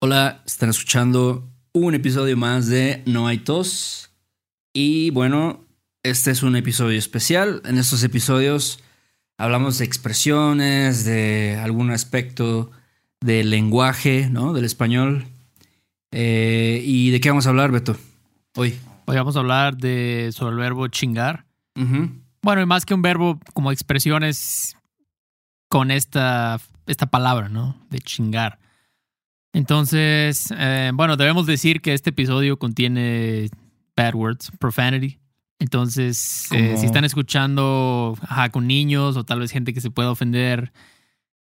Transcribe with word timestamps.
Hola, 0.00 0.42
están 0.46 0.70
escuchando 0.70 1.50
un 1.72 1.92
episodio 1.92 2.36
más 2.36 2.68
de 2.68 3.02
No 3.04 3.26
hay 3.26 3.38
tos. 3.38 4.12
Y 4.72 5.10
bueno, 5.10 5.64
este 6.04 6.30
es 6.30 6.44
un 6.44 6.54
episodio 6.54 6.96
especial. 6.96 7.60
En 7.64 7.78
estos 7.78 8.04
episodios 8.04 8.78
hablamos 9.38 9.78
de 9.78 9.86
expresiones, 9.86 11.04
de 11.04 11.58
algún 11.60 11.90
aspecto 11.90 12.70
del 13.20 13.50
lenguaje, 13.50 14.28
¿no? 14.30 14.52
Del 14.52 14.66
español. 14.66 15.26
Eh, 16.12 16.80
¿Y 16.84 17.10
de 17.10 17.18
qué 17.18 17.30
vamos 17.30 17.46
a 17.46 17.50
hablar, 17.50 17.72
Beto? 17.72 17.96
Hoy. 18.54 18.78
Hoy 19.06 19.16
vamos 19.16 19.34
a 19.34 19.40
hablar 19.40 19.78
de, 19.78 20.30
sobre 20.32 20.52
el 20.52 20.60
verbo 20.60 20.86
chingar. 20.86 21.44
Bueno, 22.40 22.62
y 22.62 22.66
más 22.66 22.86
que 22.86 22.94
un 22.94 23.02
verbo, 23.02 23.40
como 23.52 23.72
expresiones 23.72 24.76
con 25.68 25.90
esta, 25.90 26.60
esta 26.86 27.06
palabra, 27.06 27.48
¿no? 27.48 27.84
De 27.90 27.98
chingar. 27.98 28.60
Entonces, 29.52 30.52
eh, 30.56 30.90
bueno, 30.94 31.16
debemos 31.16 31.46
decir 31.46 31.80
que 31.80 31.94
este 31.94 32.10
episodio 32.10 32.58
contiene 32.58 33.48
bad 33.96 34.14
words, 34.14 34.50
profanity. 34.58 35.18
Entonces, 35.58 36.46
eh, 36.52 36.76
si 36.78 36.86
están 36.86 37.04
escuchando 37.04 38.16
ajá, 38.22 38.50
con 38.50 38.66
niños 38.68 39.16
o 39.16 39.24
tal 39.24 39.40
vez 39.40 39.50
gente 39.50 39.74
que 39.74 39.80
se 39.80 39.90
pueda 39.90 40.10
ofender, 40.10 40.72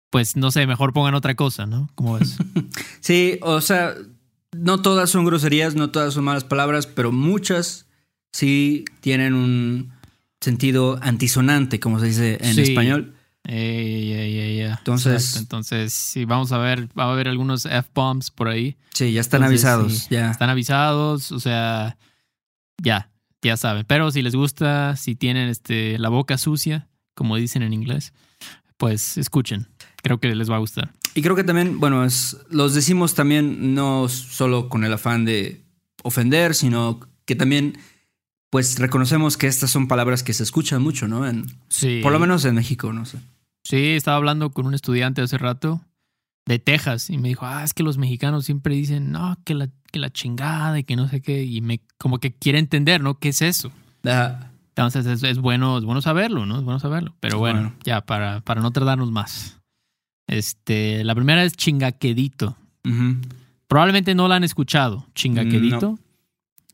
pues 0.09 0.35
no 0.35 0.49
sé, 0.49 0.65
mejor 0.65 0.93
pongan 0.93 1.13
otra 1.13 1.35
cosa, 1.35 1.65
¿no? 1.65 1.89
Como 1.95 2.17
es. 2.17 2.37
Sí, 2.99 3.37
o 3.41 3.61
sea, 3.61 3.93
no 4.55 4.81
todas 4.81 5.09
son 5.09 5.23
groserías, 5.25 5.75
no 5.75 5.91
todas 5.91 6.13
son 6.13 6.23
malas 6.23 6.43
palabras, 6.45 6.87
pero 6.87 7.11
muchas 7.11 7.85
sí 8.33 8.85
tienen 9.01 9.33
un 9.33 9.91
sentido 10.41 10.97
antisonante, 11.01 11.79
como 11.79 11.99
se 11.99 12.07
dice 12.07 12.37
en 12.41 12.55
Sí. 12.55 12.61
español. 12.61 13.13
Ey, 13.49 14.11
ey, 14.11 14.39
ey. 14.39 14.61
Entonces- 14.61 15.13
Exacto. 15.13 15.39
entonces, 15.39 15.93
sí, 15.93 16.25
vamos 16.25 16.51
a 16.51 16.57
ver, 16.57 16.89
va 16.99 17.05
a 17.05 17.11
haber 17.13 17.29
algunos 17.29 17.65
F-bombs 17.65 18.29
por 18.29 18.49
ahí. 18.49 18.75
Sí, 18.93 19.13
ya 19.13 19.21
están 19.21 19.41
Entonces, 19.41 19.65
avisados, 19.65 19.93
sí, 19.99 20.07
ya. 20.09 20.31
Están 20.31 20.49
avisados, 20.49 21.31
o 21.31 21.39
sea, 21.39 21.97
ya, 22.83 23.09
ya 23.41 23.55
saben. 23.55 23.85
Pero 23.87 24.11
si 24.11 24.21
les 24.21 24.35
gusta, 24.35 24.95
si 24.97 25.15
tienen 25.15 25.47
este, 25.47 25.97
la 25.97 26.09
boca 26.09 26.37
sucia, 26.37 26.89
como 27.15 27.37
dicen 27.37 27.61
en 27.63 27.71
inglés, 27.73 28.11
pues 28.75 29.17
escuchen. 29.17 29.67
Creo 30.03 30.19
que 30.19 30.35
les 30.35 30.51
va 30.51 30.57
a 30.57 30.59
gustar. 30.59 30.91
Y 31.15 31.21
creo 31.21 31.35
que 31.35 31.43
también, 31.45 31.79
bueno, 31.79 32.03
es, 32.03 32.37
los 32.49 32.73
decimos 32.75 33.13
también 33.15 33.73
no 33.73 34.09
solo 34.09 34.67
con 34.69 34.83
el 34.83 34.91
afán 34.93 35.23
de 35.25 35.63
ofender, 36.03 36.53
sino 36.53 36.99
que 37.25 37.35
también, 37.35 37.77
pues 38.49 38.77
reconocemos 38.77 39.35
que 39.37 39.47
estas 39.47 39.71
son 39.71 39.87
palabras 39.87 40.21
que 40.21 40.33
se 40.33 40.43
escuchan 40.43 40.81
mucho, 40.81 41.07
¿no? 41.07 41.25
En- 41.27 41.45
Sí. 41.69 42.01
Por 42.03 42.11
lo 42.11 42.19
menos 42.19 42.43
en 42.45 42.55
México, 42.55 42.91
no 42.93 43.05
sé. 43.05 43.17
Sí, 43.67 43.91
estaba 43.91 44.17
hablando 44.17 44.51
con 44.51 44.65
un 44.65 44.73
estudiante 44.73 45.21
hace 45.21 45.37
rato 45.37 45.81
de 46.45 46.59
Texas 46.59 47.09
y 47.09 47.17
me 47.17 47.27
dijo, 47.27 47.45
ah, 47.45 47.63
es 47.65 47.73
que 47.73 47.83
los 47.83 47.97
mexicanos 47.97 48.45
siempre 48.45 48.73
dicen, 48.75 49.11
no, 49.11 49.37
que 49.43 49.53
la, 49.53 49.67
que 49.91 49.99
la 49.99 50.09
chingada 50.09 50.79
y 50.79 50.83
que 50.85 50.95
no 50.95 51.07
sé 51.09 51.21
qué. 51.21 51.43
Y 51.43 51.59
me 51.61 51.81
como 51.97 52.19
que 52.19 52.33
quiere 52.33 52.59
entender, 52.59 53.01
¿no? 53.01 53.19
¿Qué 53.19 53.29
es 53.29 53.41
eso? 53.41 53.71
Entonces 54.69 55.05
es, 55.05 55.23
es 55.23 55.39
bueno, 55.39 55.77
es 55.77 55.83
bueno 55.83 56.01
saberlo, 56.01 56.45
¿no? 56.45 56.59
Es 56.59 56.63
bueno 56.63 56.79
saberlo. 56.79 57.15
Pero 57.19 57.39
bueno, 57.39 57.59
Bueno. 57.61 57.75
ya 57.83 58.01
para, 58.05 58.39
para 58.41 58.61
no 58.61 58.71
tardarnos 58.71 59.11
más. 59.11 59.59
Este, 60.27 61.03
la 61.03 61.15
primera 61.15 61.43
es 61.43 61.53
chingaquedito. 61.53 62.55
Probablemente 63.67 64.15
no 64.15 64.27
la 64.29 64.35
han 64.35 64.43
escuchado. 64.45 65.05
Chingaquedito. 65.15 65.99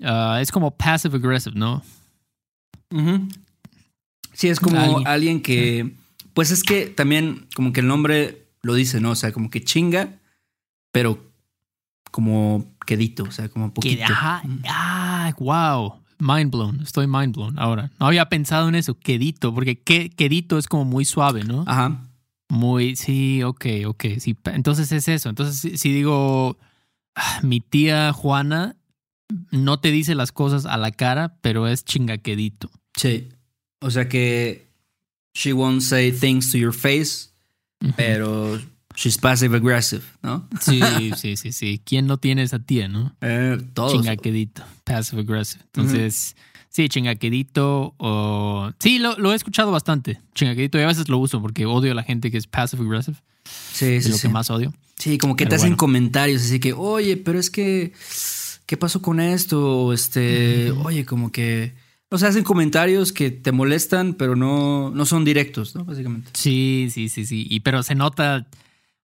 Ah, 0.04 0.38
es 0.42 0.52
como 0.52 0.70
passive 0.72 1.18
aggressive, 1.18 1.56
¿no? 1.58 1.82
Sí, 4.34 4.48
es 4.50 4.60
como 4.60 4.80
Alguien. 4.80 5.08
alguien 5.08 5.42
que. 5.42 5.96
Pues 6.34 6.52
es 6.52 6.64
que 6.64 6.88
también, 6.88 7.48
como 7.56 7.74
que 7.74 7.82
el 7.82 7.88
nombre 7.88 8.48
lo 8.62 8.74
dice, 8.74 9.00
¿no? 9.00 9.12
O 9.12 9.16
sea, 9.16 9.32
como 9.32 9.50
que 9.50 9.64
chinga, 9.64 10.20
pero 10.92 11.32
como 12.12 12.76
quedito, 12.86 13.24
o 13.24 13.32
sea, 13.32 13.50
como 13.50 13.70
Que, 13.70 13.74
poquito. 13.74 14.04
ajá, 14.04 14.44
ah, 14.68 15.34
wow. 15.40 16.00
Mind 16.20 16.52
blown. 16.52 16.80
Estoy 16.82 17.08
mind 17.08 17.36
blown 17.36 17.60
ahora. 17.60 17.92
No 18.00 18.08
había 18.08 18.30
pensado 18.30 18.70
en 18.70 18.76
eso. 18.76 18.98
Quedito. 18.98 19.54
Porque 19.54 19.80
que, 19.80 20.10
quedito 20.10 20.58
es 20.58 20.68
como 20.68 20.86
muy 20.86 21.06
suave, 21.06 21.44
¿no? 21.44 21.66
Ajá. 21.68 22.02
Muy, 22.50 22.96
sí, 22.96 23.44
ok, 23.44 23.66
ok. 23.88 24.06
Sí, 24.20 24.38
entonces 24.46 24.92
es 24.92 25.08
eso. 25.08 25.30
Entonces, 25.30 25.58
si, 25.58 25.78
si 25.78 25.92
digo, 25.92 26.58
ah, 27.16 27.40
mi 27.42 27.60
tía 27.60 28.14
Juana 28.14 28.78
no 29.52 29.80
te 29.80 29.92
dice 29.92 30.16
las 30.16 30.32
cosas 30.32 30.66
a 30.66 30.78
la 30.78 30.92
cara, 30.92 31.36
pero 31.42 31.68
es 31.68 31.84
chingaquedito. 31.84 32.70
Sí. 32.96 33.30
O 33.82 33.92
sea 33.92 34.08
que 34.08 34.70
she 35.34 35.52
won't 35.54 35.82
say 35.82 36.12
things 36.12 36.52
to 36.52 36.58
your 36.58 36.74
face, 36.74 37.30
pero 37.96 38.60
she's 38.96 39.18
passive 39.18 39.56
aggressive, 39.56 40.04
¿no? 40.22 40.48
Sí, 40.62 40.80
sí, 41.18 41.36
sí, 41.38 41.52
sí. 41.52 41.82
¿Quién 41.84 42.06
no 42.08 42.18
tiene 42.18 42.44
esa 42.44 42.60
tía, 42.60 42.88
no? 42.88 43.16
Eh, 43.22 43.58
todos. 43.74 43.94
Chingaquedito, 43.94 44.64
passive 44.84 45.22
aggressive. 45.22 45.64
Entonces, 45.74 46.36
sí, 46.70 46.88
chingaquedito 46.90 47.96
o... 47.98 48.72
Sí, 48.80 49.00
lo, 49.00 49.18
lo 49.18 49.32
he 49.34 49.36
escuchado 49.36 49.72
bastante, 49.72 50.20
chingaquedito, 50.36 50.78
y 50.78 50.82
a 50.84 50.88
veces 50.88 51.10
lo 51.10 51.18
uso 51.18 51.42
porque 51.42 51.66
odio 51.66 51.92
a 51.92 51.96
la 51.96 52.04
gente 52.04 52.32
que 52.32 52.38
es 52.38 52.48
passive 52.48 52.84
aggressive, 52.84 53.18
Sí, 53.74 53.86
es 53.86 54.06
sí, 54.06 54.10
lo 54.12 54.16
sí. 54.16 54.22
que 54.24 54.30
más 54.30 54.50
odio. 54.50 54.74
Sí, 54.98 55.18
como 55.18 55.36
que 55.36 55.46
te 55.46 55.56
hacen 55.56 55.70
bueno. 55.72 55.78
comentarios 55.78 56.44
así 56.44 56.60
que, 56.60 56.72
oye, 56.72 57.18
pero 57.18 57.38
es 57.40 57.50
que, 57.50 57.92
¿qué 58.66 58.78
pasó 58.78 59.02
con 59.02 59.20
esto? 59.20 59.86
O 59.88 59.92
Este, 59.94 60.72
oye, 60.72 61.04
como 61.04 61.32
que, 61.32 61.74
o 62.14 62.18
sea, 62.20 62.30
hacen 62.30 62.44
comentarios 62.44 63.12
que 63.12 63.32
te 63.32 63.52
molestan, 63.52 64.14
pero 64.14 64.36
no, 64.36 64.92
no 64.92 65.06
son 65.06 65.26
directos, 65.26 65.76
¿no? 65.76 65.84
Básicamente. 65.84 66.30
Sí, 66.34 66.90
sí, 66.92 67.10
sí, 67.10 67.26
sí. 67.26 67.48
Y 67.50 67.62
pero 67.62 67.82
se 67.84 67.96
nota, 67.96 68.46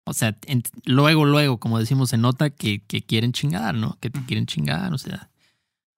o 0.05 0.13
sea, 0.13 0.37
en- 0.45 0.63
luego, 0.85 1.25
luego, 1.25 1.57
como 1.59 1.79
decimos, 1.79 2.09
se 2.11 2.17
nota 2.17 2.49
que, 2.51 2.79
que 2.87 3.01
quieren 3.01 3.31
chingar, 3.33 3.73
¿no? 3.75 3.97
Que 3.99 4.09
te 4.09 4.21
quieren 4.25 4.45
chingar, 4.45 4.93
o 4.93 4.97
sea, 4.97 5.29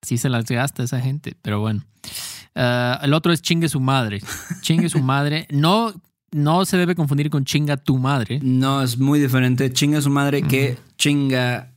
así 0.01 0.17
se 0.17 0.29
las 0.29 0.45
gasta 0.45 0.83
esa 0.83 1.01
gente, 1.01 1.35
pero 1.41 1.59
bueno. 1.59 1.83
Ah, 2.55 2.99
el 3.03 3.13
otro 3.13 3.31
es 3.33 3.41
chingue 3.41 3.69
su 3.69 3.79
madre. 3.79 4.21
Chingue 4.61 4.89
su 4.89 4.99
madre. 4.99 5.47
No, 5.51 5.93
no 6.31 6.63
se 6.65 6.77
debe 6.77 6.95
confundir 6.95 7.29
con 7.29 7.43
chinga 7.43 7.75
tu 7.75 7.97
madre. 7.97 8.39
No, 8.41 8.81
es 8.81 8.97
muy 8.97 9.19
diferente. 9.19 9.71
Chinga 9.73 10.01
su 10.01 10.09
madre 10.09 10.41
que 10.43 10.77
chinga 10.97 11.73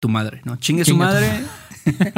tu 0.00 0.08
madre, 0.08 0.40
¿no? 0.44 0.54
Chingue 0.56 0.84
su 0.84 0.92
tu 0.92 0.96
madre. 0.98 1.44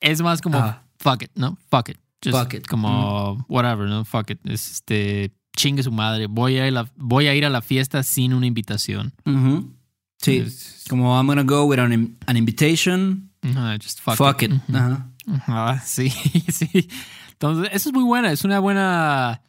Es 0.00 0.20
más 0.20 0.40
como 0.40 0.58
Ah. 0.58 0.82
Fuck 0.98 1.22
it, 1.22 1.30
¿no? 1.34 1.58
Fuck 1.70 1.90
it. 1.90 1.98
Just 2.24 2.36
Fuck 2.36 2.54
it. 2.54 2.66
Como 2.66 3.44
whatever, 3.48 3.88
¿no? 3.88 4.04
Fuck 4.04 4.30
it. 4.30 4.40
Es 4.44 4.70
este 4.72 5.32
chingue 5.56 5.82
su 5.82 5.92
madre. 5.92 6.26
Voy 6.26 6.56
a 6.58 6.66
ir 6.66 6.76
a 6.76 6.82
la, 6.82 6.90
voy 6.96 7.26
a, 7.28 7.34
ir 7.34 7.44
a 7.44 7.50
la 7.50 7.62
fiesta 7.62 8.02
sin 8.02 8.32
una 8.34 8.46
invitación. 8.46 9.12
Ujú. 9.24 9.72
Sí, 10.20 10.38
Es- 10.38 10.84
como 10.88 11.16
I'm 11.16 11.26
gonna 11.28 11.44
go 11.44 11.64
without 11.64 11.92
an, 11.92 12.16
an 12.26 12.36
invitation. 12.36 13.30
Ajá, 13.42 13.76
just 13.80 14.00
fuck, 14.00 14.16
Fuck, 14.16 14.42
it. 14.42 14.52
Ujú. 14.52 14.76
Ajá. 14.76 15.10
Ajá, 15.46 15.80
sí, 15.86 16.10
sí. 16.48 16.88
Entonces, 17.32 17.70
eso 17.72 17.90
es 17.90 17.94
muy 17.94 18.02
buena. 18.02 18.32
Es 18.32 18.44
una 18.44 18.58
buena, 18.58 19.42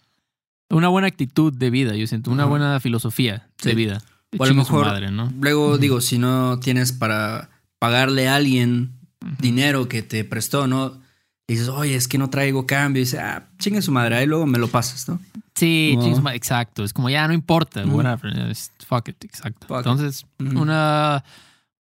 una 0.69 0.89
buena 0.89 1.07
actitud 1.07 1.51
de 1.51 1.69
vida, 1.71 1.95
yo 1.95 2.05
siento. 2.05 2.29
Una 2.29 2.45
buena 2.45 2.79
filosofía 2.79 3.49
de 3.63 3.71
Sí. 3.71 3.75
vida. 3.75 3.99
O 4.37 4.43
a 4.43 4.47
lo 4.47 4.53
mejor- 4.53 4.85
madre, 4.85 5.09
¿no? 5.09 5.33
Luego 5.41 5.79
digo, 5.79 6.01
si 6.01 6.19
no 6.19 6.59
tienes 6.59 6.91
para 6.91 7.49
pagarle 7.79 8.27
a 8.27 8.35
alguien 8.35 8.99
dinero 9.39 9.87
que 9.89 10.03
te 10.03 10.23
prestó, 10.23 10.67
¿no? 10.67 11.01
Y 11.49 11.53
dices, 11.53 11.67
oye, 11.67 11.95
es 11.95 12.07
que 12.07 12.17
no 12.19 12.29
traigo 12.29 12.65
cambio. 12.67 13.01
Y 13.01 13.05
dice, 13.05 13.19
ah, 13.19 13.47
chingue 13.57 13.81
su 13.81 13.91
madre, 13.91 14.15
ahí 14.17 14.25
luego 14.27 14.45
me 14.45 14.59
lo 14.59 14.67
pasas, 14.67 15.09
¿no? 15.09 15.19
Sí, 15.55 15.97
su 15.99 16.21
madre, 16.21 16.37
exacto. 16.37 16.83
Es 16.83 16.93
como 16.93 17.09
ya 17.09 17.27
no 17.27 17.33
importa, 17.33 17.83
Ujú. 17.83 17.97
whatever. 17.97 18.55
fuck 18.87 19.09
it, 19.09 19.23
exacto. 19.25 19.67
Fuck. 19.67 19.77
Entonces, 19.79 20.25
una, 20.37 21.23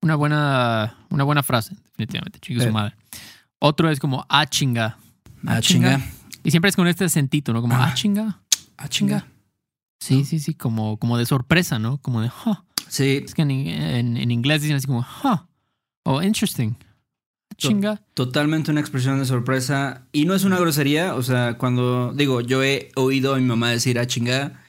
una 0.01 0.15
buena, 0.15 0.95
una 1.11 1.25
buena 1.25 1.43
frase, 1.43 1.75
definitivamente. 1.89 2.39
Chingue 2.41 2.63
Eh. 2.63 2.67
su 2.69 2.73
madre. 2.73 2.95
Otro 3.59 3.91
es 3.91 3.99
como 3.99 4.25
ah 4.29 4.47
chinga. 4.47 4.97
Ah, 5.47 5.61
chinga. 5.61 6.01
Y 6.45 6.51
siempre 6.53 6.69
es 6.69 6.77
con 6.77 6.87
este 6.87 7.05
acentito, 7.05 7.53
¿no? 7.53 7.61
Como 7.61 7.75
Ah. 7.75 7.89
ah 7.91 7.95
chinga. 7.95 8.39
Ah, 8.79 8.89
chinga. 8.89 9.27
Sí, 9.99 10.25
sí, 10.25 10.39
sí, 10.39 10.55
como, 10.55 10.97
como 10.99 11.19
de 11.19 11.27
sorpresa, 11.27 11.79
¿no? 11.79 11.99
Como 11.99 12.21
de, 12.23 12.29
huh. 12.45 12.55
Sí, 12.89 13.23
Es 13.25 13.35
que 13.35 13.43
en, 13.43 13.51
en- 13.51 14.17
en 14.17 14.31
inglés 14.31 14.63
dicen 14.63 14.77
así 14.77 14.87
como, 14.87 15.01
huh, 15.25 15.39
o 16.05 16.23
interesting, 16.23 16.75
chinga. 17.57 18.03
totalmente 18.15 18.71
una 18.71 18.81
expresión 18.81 19.19
de 19.19 19.25
sorpresa. 19.25 20.07
Y 20.13 20.25
no 20.25 20.35
es 20.35 20.45
una 20.45 20.59
grosería, 20.59 21.15
o 21.15 21.23
sea, 21.23 21.55
cuando 21.59 22.13
digo, 22.15 22.41
yo 22.41 22.63
he 22.63 22.91
oído 22.97 23.35
a 23.35 23.39
mi 23.39 23.45
mamá 23.45 23.71
decir, 23.71 23.99
ah, 23.99 24.07
chinga. 24.07 24.63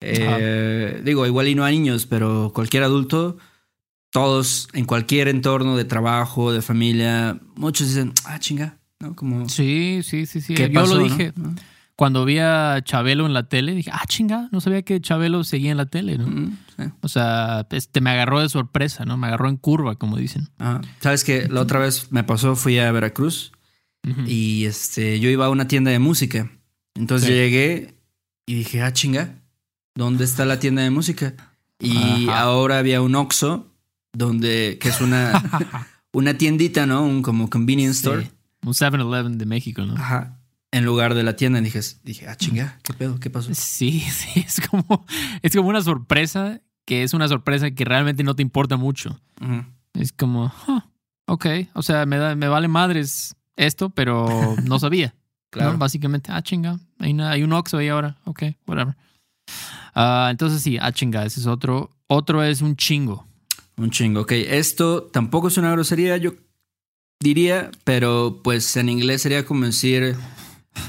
eh, 0.00 1.00
Digo, 1.04 1.26
igual 1.26 1.48
y 1.48 1.54
no 1.54 1.64
a 1.64 1.70
niños, 1.70 2.06
pero 2.06 2.52
cualquier 2.54 2.82
adulto, 2.82 3.38
todos 4.10 4.68
en 4.74 4.84
cualquier 4.84 5.28
entorno 5.28 5.76
de 5.76 5.84
trabajo, 5.84 6.52
de 6.52 6.62
familia, 6.62 7.38
muchos 7.56 7.88
dicen, 7.88 8.12
ah, 8.24 8.38
chinga, 8.38 8.78
¿no? 9.00 9.14
Como, 9.16 9.48
Sí, 9.48 10.00
sí, 10.02 10.26
sí, 10.26 10.40
sí. 10.40 10.54
¿qué 10.54 10.68
Yo 10.68 10.80
pasó, 10.82 10.96
lo 10.96 11.04
dije 11.04 11.32
¿No? 11.36 11.54
Cuando 11.96 12.24
vi 12.24 12.38
a 12.38 12.80
Chabelo 12.84 13.24
en 13.26 13.34
la 13.34 13.48
tele, 13.48 13.72
dije, 13.74 13.90
ah, 13.92 14.02
chinga, 14.08 14.48
no 14.52 14.60
sabía 14.60 14.82
que 14.82 15.00
Chabelo 15.00 15.44
seguía 15.44 15.70
en 15.70 15.76
la 15.76 15.86
tele, 15.86 16.18
¿no? 16.18 16.26
Mm, 16.26 16.58
sí. 16.76 16.82
O 17.02 17.08
sea, 17.08 17.66
este, 17.70 18.00
me 18.00 18.10
agarró 18.10 18.40
de 18.40 18.48
sorpresa, 18.48 19.04
¿no? 19.04 19.16
Me 19.16 19.28
agarró 19.28 19.48
en 19.48 19.56
curva, 19.56 19.94
como 19.96 20.16
dicen. 20.16 20.48
Ajá. 20.58 20.80
Sabes 21.00 21.22
que 21.24 21.48
la 21.48 21.60
otra 21.60 21.78
vez 21.78 22.10
me 22.10 22.24
pasó, 22.24 22.56
fui 22.56 22.78
a 22.78 22.90
Veracruz 22.92 23.52
y 24.26 24.66
este, 24.66 25.18
yo 25.20 25.30
iba 25.30 25.46
a 25.46 25.50
una 25.50 25.66
tienda 25.68 25.90
de 25.90 25.98
música. 25.98 26.50
Entonces 26.94 27.28
Sí. 27.28 27.34
llegué 27.34 27.94
y 28.46 28.54
dije, 28.56 28.82
ah, 28.82 28.92
chinga, 28.92 29.36
¿dónde 29.94 30.24
está 30.24 30.44
la 30.44 30.58
tienda 30.58 30.82
de 30.82 30.90
música? 30.90 31.34
Y 31.80 32.28
Ajá. 32.28 32.40
ahora 32.40 32.78
había 32.78 33.00
un 33.02 33.14
Oxxo 33.14 33.72
donde, 34.12 34.78
que 34.80 34.88
es 34.90 35.00
una, 35.00 35.32
una 36.12 36.34
tiendita, 36.36 36.86
¿no? 36.86 37.02
Un 37.04 37.22
como 37.22 37.48
convenience 37.48 38.00
Sí. 38.00 38.06
store. 38.08 38.30
Un 38.66 38.72
7-Eleven 38.74 39.38
de 39.38 39.46
México, 39.46 39.82
¿no? 39.84 39.94
Ajá. 39.94 40.38
En 40.74 40.84
lugar 40.84 41.14
de 41.14 41.22
la 41.22 41.36
tienda. 41.36 41.60
Y 41.60 41.62
dije, 41.62 41.80
dije, 42.02 42.26
ah, 42.28 42.36
chinga, 42.36 42.78
¿qué 42.82 42.92
pedo? 42.94 43.20
¿Qué 43.20 43.30
pasó? 43.30 43.50
Sí, 43.54 44.00
sí, 44.10 44.40
es 44.46 44.60
como, 44.60 45.06
es 45.42 45.54
como 45.54 45.68
una 45.68 45.82
sorpresa 45.82 46.60
que 46.84 47.02
es 47.02 47.14
una 47.14 47.28
sorpresa 47.28 47.70
que 47.70 47.84
realmente 47.84 48.24
no 48.24 48.34
te 48.34 48.42
importa 48.42 48.76
mucho. 48.76 49.18
Es 49.94 50.12
como, 50.12 50.52
huh, 50.66 50.80
ok, 51.26 51.46
o 51.74 51.82
sea, 51.82 52.04
me, 52.06 52.16
da, 52.18 52.34
me 52.34 52.48
vale 52.48 52.66
madres 52.68 53.36
esto, 53.56 53.90
pero 53.90 54.56
no 54.64 54.78
sabía. 54.78 55.14
Claro. 55.50 55.72
¿no? 55.74 55.78
Básicamente, 55.78 56.32
ah, 56.32 56.42
chinga, 56.42 56.80
hay, 56.98 57.12
una- 57.12 57.30
hay 57.30 57.42
un 57.44 57.52
Oxxo 57.52 57.78
ahí 57.78 57.88
ahora, 57.88 58.16
ok, 58.24 58.42
whatever. 58.66 58.96
Ah, 59.94 60.28
entonces 60.30 60.60
sí, 60.60 60.76
ah, 60.80 60.90
chinga, 60.90 61.24
ese 61.24 61.38
es 61.40 61.46
otro. 61.46 61.90
Otro 62.08 62.42
es 62.42 62.60
un 62.62 62.74
chingo. 62.76 63.26
Un 63.76 63.90
chingo. 63.90 64.22
Ok, 64.22 64.32
esto 64.32 65.04
tampoco 65.04 65.46
es 65.48 65.56
una 65.56 65.70
grosería, 65.70 66.16
yo 66.16 66.34
diría, 67.20 67.70
pero 67.84 68.40
pues 68.42 68.76
en 68.76 68.88
inglés 68.88 69.22
sería 69.22 69.44
como 69.46 69.64
decir 69.64 70.16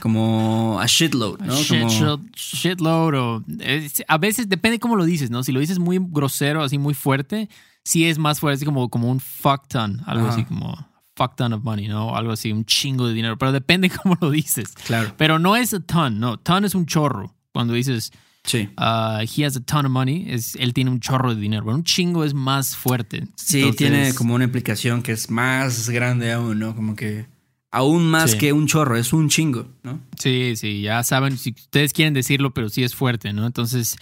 como 0.01 0.79
a 0.79 0.85
shitload, 0.87 1.39
¿no? 1.41 1.55
Shit- 1.55 1.79
Como- 1.81 1.89
shit- 2.19 2.35
shitload 2.35 3.13
o... 3.15 3.43
es- 3.59 4.03
a 4.07 4.17
veces 4.17 4.49
depende 4.49 4.79
cómo 4.79 4.95
lo 4.95 5.05
dices, 5.05 5.29
¿no? 5.31 5.43
Si 5.43 5.51
lo 5.51 5.59
dices 5.59 5.79
muy 5.79 5.99
grosero, 6.01 6.63
así 6.63 6.77
muy 6.77 6.93
fuerte, 6.93 7.49
sí 7.83 8.05
es 8.05 8.17
más 8.17 8.39
fuerte, 8.39 8.55
así 8.57 8.65
como, 8.65 8.89
como 8.89 9.09
un 9.09 9.19
fuck 9.19 9.67
ton, 9.67 10.01
algo 10.05 10.25
Ajá. 10.25 10.33
así 10.33 10.45
como 10.45 10.87
fuck 11.15 11.35
ton 11.35 11.53
of 11.53 11.63
money, 11.63 11.87
¿no? 11.87 12.15
Algo 12.15 12.31
así, 12.33 12.51
un 12.51 12.65
chingo 12.65 13.07
de 13.07 13.13
dinero, 13.13 13.37
pero 13.37 13.51
depende 13.51 13.89
cómo 14.03 14.17
lo 14.19 14.29
dices. 14.31 14.73
Claro. 14.85 15.13
Pero 15.17 15.39
no 15.39 15.55
es 15.55 15.73
a 15.73 15.79
ton, 15.79 16.19
no. 16.19 16.37
Ton 16.37 16.65
es 16.65 16.75
un 16.75 16.85
chorro. 16.85 17.33
Cuando 17.53 17.73
dices, 17.73 18.11
Sí. 18.43 18.69
uh, 18.77 19.21
he 19.35 19.45
has 19.45 19.55
a 19.55 19.61
ton 19.61 19.85
of 19.85 19.91
money, 19.91 20.25
es, 20.29 20.55
él 20.55 20.73
tiene 20.73 20.91
un 20.91 20.99
chorro 20.99 21.33
de 21.33 21.39
dinero. 21.41 21.63
Pero 21.63 21.77
un 21.77 21.83
chingo 21.83 22.25
es 22.25 22.33
más 22.33 22.75
fuerte. 22.75 23.27
Sí, 23.35 23.59
Entonces, 23.59 23.77
tiene 23.77 24.13
como 24.13 24.35
una 24.35 24.43
implicación 24.43 25.01
que 25.01 25.13
es 25.13 25.29
más 25.31 25.89
grande 25.89 26.31
aún, 26.33 26.59
¿no? 26.59 26.75
Como 26.75 26.95
que 26.97 27.27
aún 27.75 28.09
más 28.09 28.31
Sí. 28.31 28.37
que 28.37 28.53
un 28.53 28.67
chorro, 28.67 28.95
es 28.97 29.11
un 29.13 29.29
chingo, 29.29 29.67
¿no? 29.83 29.99
Sí, 30.19 30.53
sí, 30.55 30.81
ya 30.81 31.03
saben, 31.03 31.37
si 31.37 31.51
ustedes 31.51 31.93
quieren 31.93 32.13
decirlo, 32.13 32.53
pero 32.53 32.69
sí 32.69 32.83
es 32.83 32.95
fuerte, 32.95 33.33
¿no? 33.33 33.45
Entonces, 33.45 33.97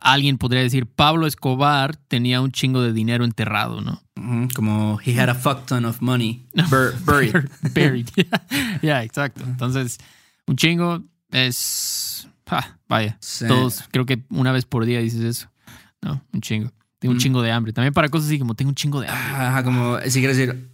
alguien 0.00 0.38
podría 0.38 0.62
decir, 0.62 0.86
Pablo 0.86 1.26
Escobar 1.26 1.96
tenía 1.96 2.40
un 2.40 2.52
chingo 2.52 2.80
de 2.82 2.92
dinero 2.92 3.24
enterrado, 3.24 3.80
¿no? 3.80 4.02
Como 4.54 4.98
he 5.04 5.18
had 5.18 5.28
a 5.28 5.34
fuck 5.34 5.66
ton 5.66 5.84
of 5.84 6.00
money 6.00 6.44
bur- 6.70 6.94
buried. 7.04 7.34
Buried. 7.74 8.08
Ya, 8.82 9.02
exacto. 9.02 9.42
Entonces, 9.44 9.98
un 10.46 10.56
chingo 10.56 11.02
es... 11.30 12.28
ah, 12.46 12.76
vaya, 12.88 13.16
Sí. 13.20 13.46
todos, 13.46 13.84
creo 13.90 14.06
que 14.06 14.22
una 14.30 14.52
vez 14.52 14.64
por 14.64 14.84
día 14.84 15.00
dices 15.00 15.20
eso. 15.22 15.50
No, 16.02 16.22
un 16.32 16.40
chingo. 16.40 16.70
Tengo 16.98 17.12
un 17.14 17.18
chingo 17.18 17.40
de 17.42 17.50
hambre. 17.50 17.72
También 17.72 17.94
para 17.94 18.08
cosas 18.10 18.28
así 18.28 18.38
como 18.38 18.54
tengo 18.54 18.68
un 18.70 18.74
chingo 18.74 19.00
de 19.00 19.08
hambre. 19.08 19.24
Ajá, 19.34 19.64
como 19.64 19.98
si 20.06 20.18
quieres 20.20 20.36
decir 20.36 20.68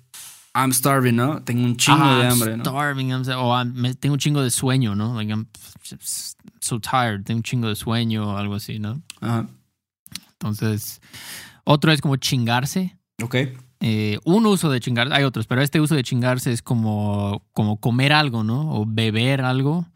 I'm 0.56 0.72
starving, 0.72 1.16
¿no? 1.16 1.42
Tengo 1.42 1.62
un 1.64 1.76
chingo 1.76 1.98
Ah, 2.02 2.16
de 2.18 2.22
I'm 2.24 2.32
hambre, 2.32 2.56
¿no? 2.56 2.64
starving, 2.64 3.08
I'm 3.10 3.24
so- 3.24 3.38
o 3.40 3.52
I'm- 3.54 3.74
me- 3.74 3.94
tengo 3.94 4.14
un 4.14 4.18
chingo 4.18 4.42
de 4.42 4.50
sueño, 4.50 4.94
¿no? 4.94 5.14
Like 5.14 5.30
I'm 5.30 5.46
so 6.60 6.80
tired, 6.80 7.24
tengo 7.24 7.38
un 7.38 7.42
chingo 7.42 7.68
de 7.68 7.76
sueño 7.76 8.32
o 8.32 8.36
algo 8.36 8.54
así, 8.54 8.78
¿no? 8.78 9.02
Ajá. 9.20 9.46
Entonces, 10.32 11.00
otro 11.64 11.92
es 11.92 12.00
como 12.00 12.16
chingarse. 12.16 12.96
Ok. 13.22 13.36
Eh, 13.80 14.18
un 14.24 14.46
uso 14.46 14.70
de 14.70 14.80
chingarse, 14.80 15.14
hay 15.14 15.24
otros, 15.24 15.46
pero 15.46 15.60
este 15.62 15.80
uso 15.80 15.94
de 15.94 16.02
chingarse 16.02 16.50
es 16.52 16.62
como, 16.62 17.42
como 17.52 17.78
comer 17.78 18.12
algo, 18.12 18.42
¿no? 18.42 18.70
O 18.72 18.84
beber 18.86 19.42
algo. 19.42 19.86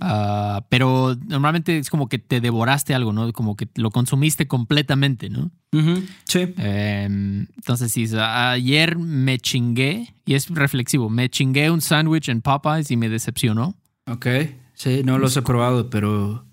Ah, 0.00 0.64
pero 0.68 1.16
normalmente 1.26 1.78
es 1.78 1.90
como 1.90 2.08
que 2.08 2.18
te 2.18 2.40
devoraste 2.40 2.94
algo, 2.94 3.12
¿no? 3.12 3.32
Como 3.32 3.56
que 3.56 3.68
lo 3.76 3.90
consumiste 3.90 4.48
completamente, 4.48 5.30
¿no? 5.30 5.50
Ujú. 5.72 6.02
Sí. 6.24 6.54
Eh, 6.58 7.04
entonces, 7.04 7.92
sí, 7.92 8.06
ayer 8.18 8.98
me 8.98 9.38
chingué, 9.38 10.14
y 10.24 10.34
es 10.34 10.48
reflexivo, 10.50 11.08
me 11.08 11.28
chingué 11.28 11.70
un 11.70 11.80
sándwich 11.80 12.28
en 12.28 12.42
Popeyes 12.42 12.90
y 12.90 12.96
me 12.96 13.08
decepcionó. 13.08 13.74
Ok. 14.06 14.26
Sí, 14.74 15.02
no 15.04 15.18
los 15.18 15.36
he 15.36 15.42
probado, 15.42 15.88
pero 15.88 16.44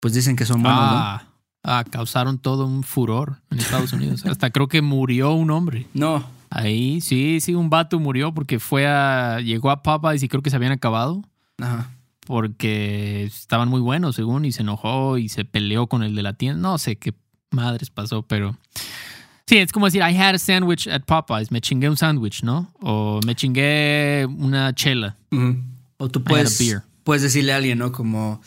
pues 0.00 0.12
dicen 0.12 0.36
que 0.36 0.44
son 0.44 0.62
buenos, 0.62 0.80
ah, 0.82 1.28
ah, 1.62 1.84
causaron 1.88 2.38
todo 2.38 2.66
un 2.66 2.82
furor 2.82 3.40
en 3.50 3.60
Estados 3.60 3.92
Unidos. 3.92 4.24
Hasta 4.26 4.50
creo 4.50 4.68
que 4.68 4.82
murió 4.82 5.32
un 5.32 5.50
hombre. 5.50 5.86
¿no? 5.94 6.18
No. 6.18 6.34
Ahí, 6.50 7.00
sí, 7.00 7.40
sí, 7.40 7.54
un 7.54 7.68
vato 7.68 7.98
murió 7.98 8.32
porque 8.32 8.60
fue 8.60 8.86
a. 8.86 9.40
llegó 9.40 9.70
a 9.70 9.82
Popeyes 9.82 10.22
y 10.22 10.28
creo 10.28 10.40
que 10.40 10.50
se 10.50 10.56
habían 10.56 10.70
acabado. 10.70 11.22
Ajá. 11.58 11.90
Porque 12.24 13.24
estaban 13.24 13.68
muy 13.68 13.80
buenos, 13.80 14.16
según, 14.16 14.44
y 14.44 14.52
se 14.52 14.62
enojó 14.62 15.18
y 15.18 15.28
se 15.28 15.44
peleó 15.44 15.86
con 15.86 16.02
el 16.02 16.14
de 16.14 16.22
la 16.22 16.32
tienda. 16.34 16.60
No 16.60 16.78
sé 16.78 16.96
qué 16.96 17.14
madres 17.50 17.90
pasó, 17.90 18.22
pero. 18.22 18.56
Sí, 19.46 19.58
es 19.58 19.72
como 19.72 19.86
decir, 19.86 20.00
I 20.00 20.16
had 20.16 20.34
a 20.34 20.38
sandwich 20.38 20.88
at 20.88 21.02
Popeyes. 21.02 21.50
Me 21.50 21.60
chingué 21.60 21.88
un 21.90 21.96
sándwich, 21.98 22.42
¿no? 22.42 22.72
O 22.80 23.20
me 23.26 23.34
chingué 23.34 24.26
una 24.38 24.74
chela. 24.74 25.16
O 25.98 26.08
tú 26.08 26.20
I 26.20 26.22
had 26.22 26.26
a 26.26 26.28
puedes, 26.30 26.58
beer. 26.58 26.82
puedes 27.04 27.22
decirle 27.22 27.52
a 27.52 27.56
alguien, 27.56 27.78
¿no? 27.78 27.92
Como, 27.92 28.40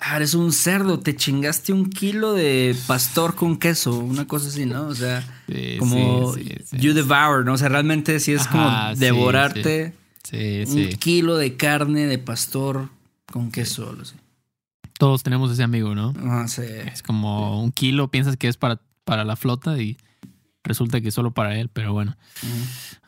ah, 0.00 0.16
eres 0.16 0.34
un 0.34 0.50
cerdo, 0.52 0.98
te 0.98 1.14
chingaste 1.14 1.72
un 1.72 1.88
kilo 1.88 2.32
de 2.34 2.74
pastor 2.88 3.36
con 3.36 3.58
queso, 3.58 3.96
una 4.00 4.26
cosa 4.26 4.48
así, 4.48 4.66
¿no? 4.66 4.88
O 4.88 4.94
sea, 4.96 5.22
Sí, 5.48 5.76
como 5.78 6.34
sí, 6.34 6.42
sí, 6.44 6.54
sí. 6.64 6.76
you 6.78 6.94
devour, 6.94 7.44
¿no? 7.44 7.52
O 7.52 7.58
sea, 7.58 7.68
realmente 7.68 8.18
sí 8.18 8.32
es 8.32 8.42
Ajá, 8.42 8.50
como 8.90 8.96
devorarte 8.96 9.94
un 10.32 10.88
kilo 10.98 11.36
de 11.36 11.56
carne 11.56 12.06
de 12.06 12.18
pastor 12.18 12.88
con 13.30 13.50
queso, 13.50 13.88
algo 13.90 14.02
así. 14.02 14.14
Todos 14.98 15.22
tenemos 15.22 15.50
ese 15.50 15.62
amigo, 15.62 15.94
¿no? 15.94 16.12
Ah, 16.24 16.46
sí. 16.46 16.62
Es 16.62 17.02
como 17.02 17.62
un 17.62 17.72
kilo, 17.72 18.10
piensas 18.10 18.36
que 18.36 18.48
es 18.48 18.56
para, 18.56 18.80
para 19.04 19.24
la 19.24 19.36
flota 19.36 19.78
y 19.80 19.96
resulta 20.62 21.00
que 21.00 21.08
es 21.08 21.14
solo 21.14 21.32
para 21.32 21.56
él, 21.58 21.70
pero 21.72 21.92
bueno. 21.94 22.16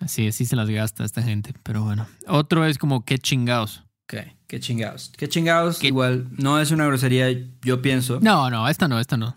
Así, 0.00 0.26
así 0.26 0.46
se 0.46 0.56
las 0.56 0.70
gasta 0.70 1.04
esta 1.04 1.22
gente, 1.22 1.52
pero 1.62 1.82
bueno. 1.84 2.06
Otro 2.26 2.64
es 2.64 2.78
como 2.78 3.04
qué 3.04 3.18
chingados. 3.18 3.82
Ok, 4.04 4.14
qué 4.46 4.58
chingados. 4.58 5.12
Qué 5.16 5.28
chingados, 5.28 5.78
Qué- 5.78 5.88
igual, 5.88 6.28
no 6.38 6.58
es 6.60 6.70
una 6.70 6.86
grosería, 6.86 7.26
yo 7.62 7.82
pienso, 7.82 8.20
No, 8.20 8.48
no, 8.50 8.66
esta 8.68 8.88
no, 8.88 8.98
esta 8.98 9.16
no. 9.18 9.36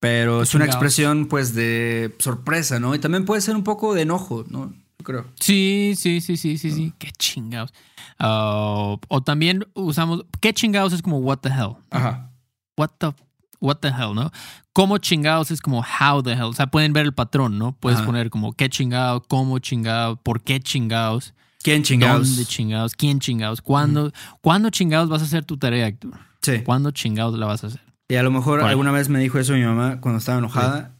pero 0.00 0.38
qué 0.38 0.42
es 0.44 0.54
una 0.54 0.64
expresión, 0.66 1.26
pues, 1.26 1.54
de 1.54 2.14
sorpresa, 2.20 2.78
¿no? 2.78 2.94
Y 2.94 2.98
también 3.00 3.24
puede 3.24 3.40
ser 3.40 3.56
un 3.56 3.64
poco 3.64 3.94
de 3.94 4.02
enojo, 4.02 4.44
¿no? 4.48 4.72
Creo. 5.04 5.26
Sí, 5.38 5.94
sí, 5.96 6.20
sí, 6.20 6.36
sí, 6.36 6.58
sí, 6.58 6.70
sí. 6.72 6.92
Qué 6.98 7.10
chingados. 7.12 7.72
Ah, 8.18 8.96
o 9.08 9.22
también 9.22 9.64
usamos, 9.74 10.24
qué 10.40 10.52
chingados 10.52 10.92
es 10.92 11.02
como 11.02 11.18
what 11.18 11.38
the 11.38 11.48
hell. 11.50 11.76
Ajá. 11.90 12.30
What 12.76 12.90
the, 12.98 13.12
what 13.60 13.76
the 13.76 13.88
hell, 13.88 14.14
¿no? 14.14 14.32
Cómo 14.72 14.98
chingados 14.98 15.50
es 15.52 15.60
como 15.60 15.82
how 15.82 16.22
the 16.22 16.32
hell. 16.32 16.42
O 16.44 16.52
sea, 16.52 16.66
pueden 16.66 16.92
ver 16.92 17.04
el 17.06 17.12
patrón, 17.14 17.58
¿no? 17.58 17.72
Puedes 17.72 17.98
Ajá. 17.98 18.06
poner 18.06 18.30
como 18.30 18.52
qué 18.54 18.68
chingados, 18.68 19.22
cómo 19.28 19.58
chingados, 19.60 20.18
por 20.22 20.42
qué 20.42 20.58
chingados. 20.60 21.34
¿Quién 21.62 21.82
chingados? 21.82 22.28
¿Dónde 22.28 22.44
chingados? 22.44 22.94
¿Quién 22.94 23.20
chingados? 23.20 23.62
¿Cuándo, 23.62 24.12
¿Cuándo 24.42 24.68
chingados 24.70 25.08
vas 25.08 25.22
a 25.22 25.24
hacer 25.24 25.44
tu 25.44 25.56
tarea, 25.56 25.86
Héctor? 25.86 26.12
Sí. 26.42 26.58
¿Cuándo 26.62 26.90
chingados 26.90 27.38
la 27.38 27.46
vas 27.46 27.64
a 27.64 27.68
hacer? 27.68 27.80
Y 28.08 28.16
a 28.16 28.22
lo 28.22 28.30
mejor 28.30 28.56
Bueno. 28.58 28.68
alguna 28.68 28.90
vez 28.92 29.08
me 29.08 29.18
dijo 29.18 29.38
eso 29.38 29.54
mi 29.54 29.62
mamá 29.62 29.98
cuando 30.02 30.18
estaba 30.18 30.38
enojada 30.38 30.93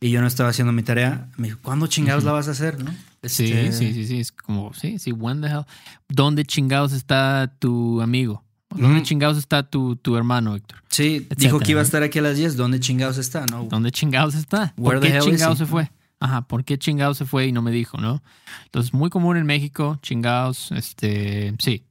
Y 0.00 0.10
yo 0.10 0.20
no 0.20 0.26
estaba 0.28 0.50
haciendo 0.50 0.72
mi 0.72 0.82
tarea. 0.82 1.28
Me 1.36 1.48
dijo, 1.48 1.58
¿cuándo 1.62 1.86
chingados 1.88 2.24
la 2.24 2.32
vas 2.32 2.48
a 2.48 2.52
hacer, 2.52 2.82
no? 2.82 2.90
Sí, 3.24 3.52
Este, 3.52 3.72
sí, 3.72 3.92
sí, 3.92 4.06
sí. 4.06 4.20
Es 4.20 4.32
como, 4.32 4.72
sí, 4.74 4.98
sí, 4.98 5.12
when 5.12 5.40
the 5.40 5.48
hell. 5.48 5.64
¿Dónde 6.08 6.44
chingados 6.44 6.92
está 6.92 7.52
tu 7.58 8.00
amigo? 8.00 8.44
¿Dónde 8.70 9.00
Mm. 9.00 9.02
chingados 9.02 9.36
está 9.36 9.64
tu, 9.68 9.96
tu 9.96 10.16
hermano, 10.16 10.54
Héctor? 10.54 10.82
Sí, 10.88 11.16
Etcétera, 11.16 11.36
dijo 11.40 11.58
que 11.58 11.72
iba 11.72 11.80
a 11.80 11.84
estar 11.84 12.02
aquí 12.04 12.20
a 12.20 12.22
las 12.22 12.36
10. 12.36 12.56
¿Dónde 12.56 12.78
chingados 12.78 13.18
está, 13.18 13.44
no? 13.46 13.64
¿Dónde 13.64 13.90
chingados 13.90 14.34
está? 14.36 14.72
¿Por 14.76 15.00
qué 15.00 15.18
chingados 15.18 15.58
se 15.58 15.66
fue? 15.66 15.90
Ajá, 16.20 16.42
¿por 16.42 16.64
qué 16.64 16.78
chingados 16.78 17.18
se 17.18 17.24
fue 17.24 17.46
y 17.46 17.52
no 17.52 17.62
me 17.62 17.72
dijo, 17.72 17.98
no? 17.98 18.22
Entonces, 18.66 18.94
muy 18.94 19.10
común 19.10 19.36
en 19.36 19.46
México, 19.46 19.98
chingados, 20.02 20.70
este, 20.72 21.54
sí. 21.58 21.84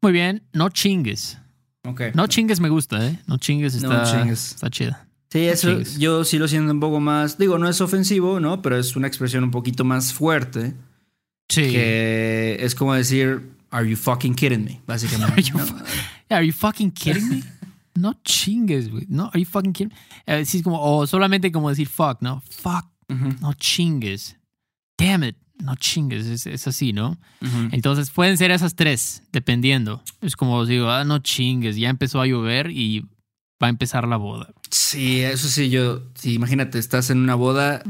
Muy 0.00 0.12
bien, 0.12 0.42
no 0.52 0.68
chingues. 0.68 1.38
Ok. 1.84 2.02
No 2.14 2.26
chingues 2.28 2.60
me 2.60 2.68
gusta, 2.68 3.04
¿eh? 3.06 3.18
No 3.26 3.38
chingues 3.38 3.82
No 3.82 3.92
está, 3.92 4.18
chingues. 4.20 4.52
está 4.52 4.70
chida. 4.70 5.05
Sí, 5.30 5.40
eso 5.40 5.80
yo 5.98 6.24
sí 6.24 6.38
lo 6.38 6.48
siento 6.48 6.72
un 6.72 6.80
poco 6.80 7.00
más. 7.00 7.36
Digo, 7.38 7.58
no 7.58 7.68
es 7.68 7.80
ofensivo, 7.80 8.40
¿no? 8.40 8.62
Pero 8.62 8.78
es 8.78 8.96
una 8.96 9.08
expresión 9.08 9.44
un 9.44 9.50
poquito 9.50 9.84
más 9.84 10.12
fuerte. 10.12 10.74
Sí. 11.48 11.62
Que 11.62 12.58
es 12.60 12.74
como 12.74 12.94
decir, 12.94 13.56
¿Are 13.70 13.84
you 13.84 13.96
fucking 13.96 14.34
kidding 14.34 14.64
me? 14.64 14.80
Básicamente. 14.86 15.32
Are 15.34 15.42
you 15.42 15.58
¿no? 15.58 16.36
are 16.36 16.46
you 16.46 16.52
fucking 16.52 16.90
kidding 16.92 17.28
me? 17.28 17.42
No 17.94 18.14
chingues, 18.24 18.90
güey. 18.90 19.06
No, 19.08 19.30
are 19.32 19.38
you 19.38 19.46
fucking 19.46 19.72
kidding 19.72 19.92
me? 20.26 20.44
Sí, 20.44 20.58
es 20.58 20.62
como, 20.62 20.80
o 20.80 21.06
solamente 21.06 21.50
como 21.50 21.68
decir 21.70 21.88
fuck, 21.88 22.20
¿no? 22.20 22.42
Fuck, 22.48 22.86
Ujú, 23.08 23.36
no 23.40 23.54
chingues. 23.54 24.36
Damn 24.98 25.24
it, 25.24 25.36
no 25.58 25.74
chingues. 25.76 26.26
Es, 26.26 26.46
es 26.46 26.66
así, 26.66 26.92
¿no? 26.92 27.18
ujú. 27.42 27.68
Entonces 27.72 28.10
pueden 28.10 28.38
ser 28.38 28.50
esas 28.50 28.74
tres, 28.74 29.22
dependiendo. 29.32 30.02
Es 30.20 30.36
como 30.36 30.64
digo, 30.66 30.90
ah, 30.90 31.04
no 31.04 31.18
chingues, 31.18 31.76
ya 31.76 31.88
empezó 31.88 32.20
a 32.20 32.26
llover 32.26 32.70
y 32.70 33.00
va 33.62 33.66
a 33.66 33.70
empezar 33.70 34.06
la 34.06 34.16
boda. 34.16 34.52
Sí, 34.76 35.22
eso 35.22 35.48
sí, 35.48 35.70
yo. 35.70 36.02
Sí, 36.14 36.34
imagínate, 36.34 36.78
estás 36.78 37.08
en 37.10 37.18
una 37.18 37.34
boda 37.34 37.82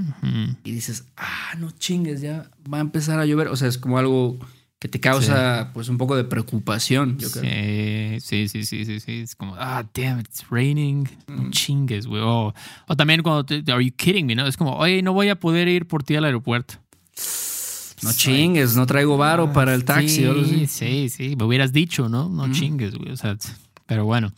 y 0.64 0.70
dices, 0.70 1.04
ah, 1.16 1.54
no 1.58 1.72
chingues, 1.72 2.20
ya 2.20 2.48
va 2.72 2.78
a 2.78 2.80
empezar 2.80 3.18
a 3.18 3.26
llover. 3.26 3.48
O 3.48 3.56
sea, 3.56 3.66
es 3.66 3.76
como 3.76 3.98
algo 3.98 4.38
que 4.78 4.86
te 4.88 5.00
causa 5.00 5.72
pues 5.74 5.88
un 5.88 5.98
poco 5.98 6.16
de 6.16 6.24
preocupación, 6.24 7.18
yo 7.18 7.28
creo. 7.30 8.20
Sí, 8.20 8.48
sí, 8.48 8.64
sí, 8.64 8.84
sí, 8.84 9.00
sí, 9.00 9.20
Es 9.20 9.34
como, 9.34 9.56
ah, 9.56 9.84
damn, 9.94 10.20
it's 10.20 10.48
raining. 10.48 11.08
No 11.26 11.50
chingues, 11.50 12.06
güey. 12.06 12.22
O, 12.22 12.54
o 12.86 12.96
también 12.96 13.22
cuando 13.22 13.44
te, 13.44 13.64
are 13.72 13.84
you 13.84 13.92
kidding 13.94 14.24
me, 14.26 14.36
¿no? 14.36 14.46
Es 14.46 14.56
como, 14.56 14.76
oye, 14.76 15.02
no 15.02 15.12
voy 15.12 15.28
a 15.28 15.40
poder 15.40 15.66
ir 15.66 15.86
por 15.86 16.04
ti 16.04 16.14
al 16.14 16.24
aeropuerto. 16.24 16.74
No 18.02 18.12
chingues, 18.12 18.76
no 18.76 18.86
traigo 18.86 19.16
varo 19.16 19.52
para 19.52 19.74
el 19.74 19.84
taxi. 19.84 20.24
Sí, 20.44 20.66
sí, 20.68 21.08
sí, 21.08 21.36
me 21.36 21.44
hubieras 21.44 21.72
dicho, 21.72 22.08
¿no? 22.08 22.28
No 22.28 22.52
chingues, 22.52 22.94
güey. 22.94 23.10
O 23.10 23.16
sea, 23.16 23.36
pero 23.86 24.04
bueno. 24.04 24.32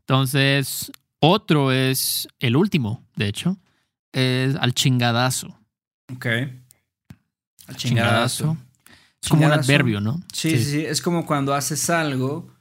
Entonces, 0.00 0.92
otro 1.30 1.72
es 1.72 2.28
el 2.38 2.56
último, 2.56 3.04
de 3.16 3.28
hecho, 3.28 3.58
es 4.12 4.56
al 4.56 4.74
chingadazo. 4.74 5.58
Ok. 6.12 6.26
Al 7.66 7.76
chingadazo. 7.76 8.56
Es 9.22 9.28
como 9.28 9.46
un 9.46 9.52
adverbio, 9.52 10.00
¿no? 10.00 10.22
Sí, 10.32 10.50
sí, 10.50 10.64
sí, 10.64 10.84
Es 10.84 11.00
como 11.00 11.24
cuando 11.24 11.54
haces 11.54 11.88
algo 11.88 12.54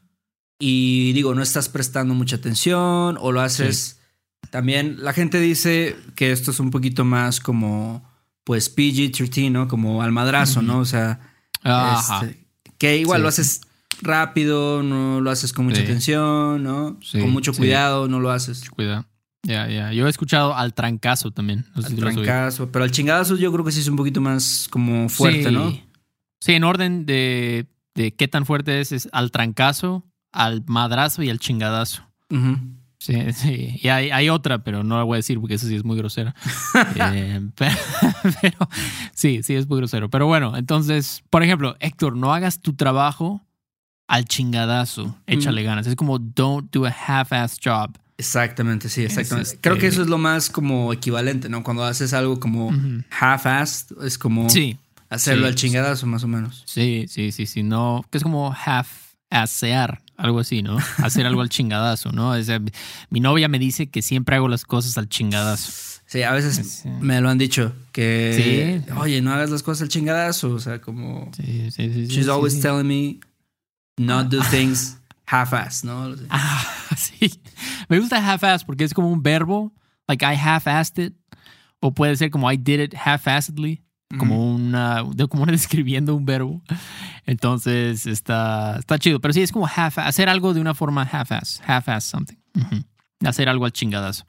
y 0.59 1.11
digo, 1.11 1.35
no 1.35 1.41
estás 1.41 1.67
prestando 1.67 2.13
mucha 2.13 2.37
atención 2.37 3.17
o 3.19 3.31
lo 3.33 3.41
haces. 3.41 3.99
También 4.49 5.03
la 5.03 5.11
gente 5.11 5.39
dice 5.39 5.97
que 6.15 6.31
esto 6.31 6.51
es 6.51 6.59
un 6.59 6.71
poquito 6.71 7.03
más 7.03 7.41
como, 7.41 8.09
pues, 8.45 8.73
PG-13, 8.73 9.51
¿no? 9.51 9.67
Como 9.67 10.01
al 10.01 10.13
madrazo, 10.13 10.61
¿no? 10.61 10.79
O 10.79 10.85
sea, 10.85 11.19
este, 11.63 12.45
que 12.77 12.97
igual 12.97 13.23
lo 13.23 13.27
haces 13.27 13.61
rápido, 14.03 14.83
no 14.83 15.21
lo 15.21 15.31
haces 15.31 15.53
con 15.53 15.65
mucha 15.65 15.81
atención, 15.81 16.63
¿no? 16.63 16.99
con 17.11 17.31
mucho 17.31 17.53
cuidado, 17.53 18.07
no 18.07 18.19
lo 18.19 18.31
haces. 18.31 18.69
Cuidado. 18.69 19.05
Ya, 19.45 19.67
ya. 19.67 19.91
Yo 19.91 20.07
he 20.07 20.09
escuchado 20.09 20.55
al 20.55 20.73
trancazo 20.73 21.31
también. 21.31 21.65
al 21.75 21.95
trancazo. 21.95 22.71
Pero 22.71 22.85
al 22.85 22.91
chingadazo 22.91 23.35
yo 23.35 23.51
creo 23.51 23.65
que 23.65 23.71
sí 23.71 23.81
es 23.81 23.87
un 23.87 23.97
poquito 23.97 24.21
más 24.21 24.67
como 24.69 25.09
fuerte, 25.09 25.51
¿no? 25.51 25.71
Sí, 26.39 26.53
en 26.53 26.63
orden 26.63 27.05
de, 27.05 27.67
de, 27.95 28.13
qué 28.13 28.27
tan 28.27 28.45
fuerte 28.45 28.79
es, 28.79 28.91
es 28.91 29.09
al 29.11 29.31
trancazo, 29.31 30.05
al 30.31 30.63
madrazo 30.67 31.23
y 31.23 31.29
al 31.29 31.39
chingadazo. 31.39 32.03
Sí, 32.99 33.33
sí. 33.33 33.79
Y 33.81 33.89
hay, 33.89 34.11
hay, 34.11 34.29
otra, 34.29 34.63
pero 34.63 34.83
no 34.83 34.97
la 34.97 35.03
voy 35.03 35.15
a 35.15 35.17
decir 35.17 35.37
porque 35.39 35.55
eso 35.55 35.67
sí 35.67 35.75
es 35.75 35.83
muy 35.83 35.97
grosera. 35.97 36.33
Eh, 37.13 37.41
pero, 38.41 38.57
sí, 39.13 39.43
sí 39.43 39.55
es 39.55 39.67
muy 39.67 39.77
grosero. 39.77 40.09
Pero 40.09 40.25
bueno, 40.25 40.55
entonces, 40.55 41.21
por 41.29 41.43
ejemplo, 41.43 41.75
Héctor, 41.79 42.15
no 42.15 42.33
hagas 42.33 42.61
tu 42.61 42.73
trabajo 42.73 43.45
al 44.07 44.25
chingadazo. 44.25 45.17
Échale 45.27 45.63
ganas. 45.63 45.87
Es 45.87 45.95
como 45.95 46.19
don't 46.19 46.71
do 46.71 46.85
a 46.85 46.89
half-ass 46.89 47.59
job. 47.63 47.97
Exactamente, 48.17 48.89
sí, 48.89 49.03
exactamente. 49.03 49.57
Creo 49.59 49.77
que 49.77 49.87
eso 49.87 50.01
es 50.01 50.07
lo 50.07 50.17
más 50.17 50.49
como 50.49 50.93
equivalente, 50.93 51.49
¿no? 51.49 51.63
Cuando 51.63 51.83
haces 51.83 52.13
algo 52.13 52.39
como 52.39 52.71
half-assed, 53.09 54.03
es 54.05 54.17
como 54.17 54.47
hacerlo 55.09 55.47
al 55.47 55.55
chingadazo, 55.55 56.05
más 56.05 56.23
o 56.23 56.27
menos. 56.27 56.63
Sí, 56.65 57.05
sí, 57.09 57.31
sí, 57.31 57.45
sí. 57.45 57.63
No, 57.63 58.05
que 58.11 58.17
es 58.19 58.23
como 58.23 58.53
half-assear, 58.53 60.01
algo 60.15 60.39
así, 60.39 60.61
¿no? 60.61 60.77
Hacer 60.97 61.25
algo 61.25 61.41
al 61.41 61.49
chingadazo, 61.49 62.11
¿no? 62.11 62.33
mi 63.09 63.19
novia 63.19 63.47
me 63.47 63.59
dice 63.59 63.87
que 63.87 64.01
siempre 64.01 64.35
hago 64.35 64.47
las 64.47 64.63
cosas 64.63 64.97
al 64.97 65.09
chingadazo. 65.09 65.71
Sí, 66.05 66.21
a 66.21 66.31
veces 66.31 66.83
me 67.01 67.19
lo 67.21 67.29
han 67.29 67.39
dicho, 67.39 67.73
que, 67.91 68.83
oye, 68.97 69.21
no 69.21 69.33
hagas 69.33 69.49
las 69.49 69.63
cosas 69.63 69.83
al 69.83 69.87
chingadazo, 69.89 70.53
o 70.53 70.59
sea, 70.59 70.79
como... 70.79 71.31
Sí, 71.35 71.71
sí, 71.71 71.91
sí. 71.91 72.05
She's 72.07 72.27
always 72.27 72.59
telling 72.59 72.87
me 72.87 73.19
not 73.97 74.29
do 74.29 74.41
things 74.41 74.99
half-ass, 75.25 75.83
¿no? 75.83 76.15
Ah, 76.29 76.65
sí. 76.97 77.39
Me 77.89 77.99
gusta 77.99 78.17
half-ass 78.17 78.63
porque 78.63 78.83
es 78.83 78.93
como 78.93 79.09
un 79.09 79.21
verbo, 79.21 79.73
like 80.07 80.23
I 80.23 80.35
half-assed 80.35 80.99
it, 80.99 81.13
o 81.79 81.93
puede 81.93 82.15
ser 82.15 82.29
como 82.29 82.51
I 82.51 82.57
did 82.57 82.79
it 82.79 82.93
half-assedly, 82.95 83.83
como 84.17 84.53
una, 84.53 85.03
como 85.29 85.45
describiendo 85.47 86.15
un 86.15 86.25
verbo. 86.25 86.61
Entonces 87.25 88.05
está, 88.05 88.77
está 88.77 88.99
chido, 88.99 89.19
pero 89.19 89.33
sí 89.33 89.41
es 89.41 89.51
como 89.51 89.67
half 89.67 89.97
hacer 89.99 90.29
algo 90.29 90.53
de 90.53 90.61
una 90.61 90.73
forma 90.73 91.03
half-ass, 91.03 91.61
half-ass 91.65 92.03
something. 92.03 92.37
Hacer 93.25 93.49
algo 93.49 93.65
al 93.65 93.71
chingadazo. 93.71 94.25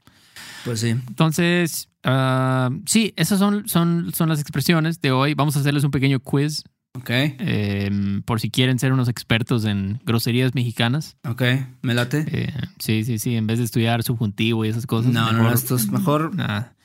Pues 0.65 0.81
sí. 0.81 0.91
Entonces, 0.91 1.89
uh, 2.07 2.81
sí, 2.87 3.13
esas 3.17 3.39
son, 3.39 3.69
son, 3.69 4.13
son 4.15 4.29
las 4.29 4.41
expresiones 4.41 5.01
de 5.01 5.13
hoy. 5.13 5.35
Vamos 5.35 5.57
a 5.57 5.61
hacerles 5.61 5.85
un 5.85 5.91
pequeño 5.91 6.21
quiz 6.21 6.65
Ok. 6.97 7.11
Em, 7.11 8.23
por 8.23 8.41
si 8.41 8.51
quieren 8.51 8.79
ser 8.79 8.93
unos 8.93 9.09
expertos 9.09 9.65
en 9.65 10.01
groserías 10.05 10.55
mexicanas. 10.55 11.17
Ok, 11.29 11.43
me 11.83 11.93
late. 11.93 12.25
Eh, 12.29 12.55
sí, 12.79 13.05
sí, 13.05 13.19
sí. 13.19 13.35
En 13.37 13.47
vez 13.47 13.59
de 13.59 13.65
estudiar 13.65 14.03
subjuntivo 14.05 14.65
y 14.65 14.69
esas 14.69 14.87
cosas. 14.87 15.13
No, 15.13 15.33
no, 15.33 15.53
esto 15.53 15.75
es 15.75 15.91
mejor. 15.91 16.31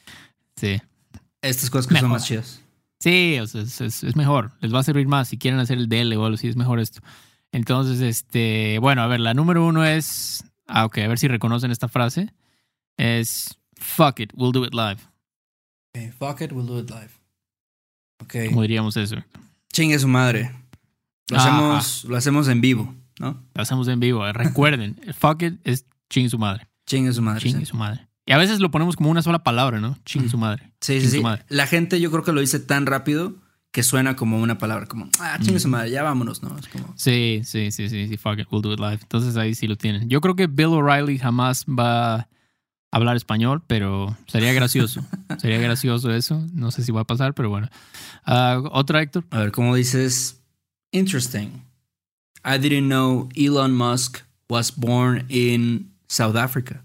sí. 0.56 0.82
Estas 1.42 1.70
cosas 1.70 1.88
que 1.88 2.00
son 2.00 2.10
más 2.10 2.26
chidas. 2.26 2.62
Sí, 3.00 3.38
o 3.40 3.48
sea, 3.48 3.62
es, 3.62 4.16
mejor. 4.16 4.52
Les 4.60 4.74
va 4.74 4.80
a 4.80 4.84
servir 4.84 5.08
más 5.08 5.30
si 5.30 5.38
quieren 5.38 5.60
hacer 5.60 5.78
el 5.78 5.88
DL 5.88 6.14
o 6.18 6.26
algo 6.26 6.36
así. 6.36 6.48
Es 6.48 6.56
mejor 6.56 6.80
esto. 6.80 7.02
Entonces, 7.52 8.02
este. 8.02 8.80
Bueno, 8.80 9.04
a 9.04 9.08
ver, 9.08 9.20
la 9.20 9.34
número 9.34 9.66
uno 9.66 9.86
es. 9.86 10.44
Ah, 10.68 10.86
ok, 10.86 10.98
a 11.00 11.08
ver 11.08 11.20
si 11.20 11.28
reconocen 11.28 11.72
esta 11.72 11.88
frase. 11.88 12.34
Es. 12.98 13.60
Fuck 13.76 14.20
it, 14.20 14.34
we'll 14.36 14.52
do 14.52 14.66
it 14.66 14.74
live. 14.74 14.98
Okay, 15.96 16.12
fuck 16.12 16.42
it, 16.42 16.52
we'll 16.52 16.68
do 16.68 16.80
it 16.80 16.90
live. 16.90 17.12
Ok. 18.22 18.50
¿Cómo 18.50 18.64
diríamos 18.64 18.98
eso? 18.98 19.16
Chingue 19.80 19.98
su 19.98 20.10
madre. 20.10 20.52
Lo, 21.30 21.38
hacemos, 21.38 22.04
lo 22.04 22.18
hacemos 22.18 22.50
en 22.50 22.60
vivo, 22.60 22.94
¿no? 23.18 23.42
Lo 23.54 23.62
hacemos 23.62 23.88
en 23.88 24.02
vivo. 24.02 24.30
Recuerden, 24.34 25.00
fuck 25.18 25.42
it 25.42 25.62
es 25.64 25.86
chingue 26.10 26.30
su 26.30 26.38
madre. 26.38 26.68
Chingue 26.86 27.14
su 27.14 27.22
madre. 27.22 27.40
Chingue 27.40 27.66
su 27.66 27.78
madre. 27.78 28.10
Y 28.26 28.34
a 28.34 28.38
veces 28.38 28.60
lo 28.60 28.72
ponemos 28.72 28.98
como 28.98 29.10
una 29.10 29.22
sola 29.22 29.42
palabra, 29.42 29.80
¿no? 29.80 29.98
Chingue 30.04 30.28
su 30.28 30.38
madre. 30.38 30.74
Sí, 30.82 31.00
sí, 31.00 31.08
sí. 31.08 31.24
La 31.48 31.66
gente 31.66 32.02
yo 32.02 32.12
creo 32.12 32.26
que 32.26 32.34
lo 32.34 32.42
dice 32.42 32.60
tan 32.60 32.88
rápido 32.88 33.36
que 33.72 33.82
suena 33.82 34.18
como 34.18 34.42
una 34.42 34.58
palabra, 34.58 34.86
como, 34.86 35.08
ah, 35.22 35.38
chingue 35.40 35.62
su 35.62 35.70
madre, 35.70 35.92
ya 35.92 36.04
vámonos, 36.04 36.44
¿no? 36.44 36.58
Es 36.58 36.68
como... 36.68 36.94
Sí, 36.98 37.40
sí, 37.46 37.72
sí, 37.72 37.88
sí, 37.88 38.10
sí, 38.10 38.18
fuck 38.18 38.38
it, 38.38 38.48
we'll 38.52 38.62
do 38.62 38.74
it 38.74 38.82
live. 38.82 39.00
Entonces 39.02 39.38
ahí 39.38 39.56
sí 39.56 39.66
lo 39.66 39.78
tienen. 39.78 40.10
Yo 40.10 40.20
creo 40.20 40.36
que 40.36 40.48
Bill 40.48 40.74
O'Reilly 40.74 41.20
jamás 41.20 41.64
va 41.64 42.28
hablar 42.92 43.16
español, 43.16 43.64
pero 43.68 44.16
sería 44.28 44.54
gracioso. 44.54 45.04
sería 45.40 45.60
gracioso 45.60 46.12
eso. 46.12 46.46
No 46.54 46.72
sé 46.72 46.84
si 46.84 46.92
va 46.92 47.02
a 47.02 47.06
pasar, 47.06 47.34
pero 47.34 47.50
bueno. 47.50 47.70
Uh, 48.26 48.68
¿Otra, 48.72 49.02
Héctor? 49.02 49.26
A 49.32 49.40
ver, 49.40 49.52
¿cómo 49.52 49.76
dices? 49.76 50.42
Interesting. 50.92 51.64
I 52.44 52.58
didn't 52.58 52.88
know 52.88 53.30
Elon 53.36 53.74
Musk 53.76 54.22
was 54.50 54.72
born 54.76 55.26
in 55.30 55.92
South 56.08 56.36
Africa. 56.36 56.84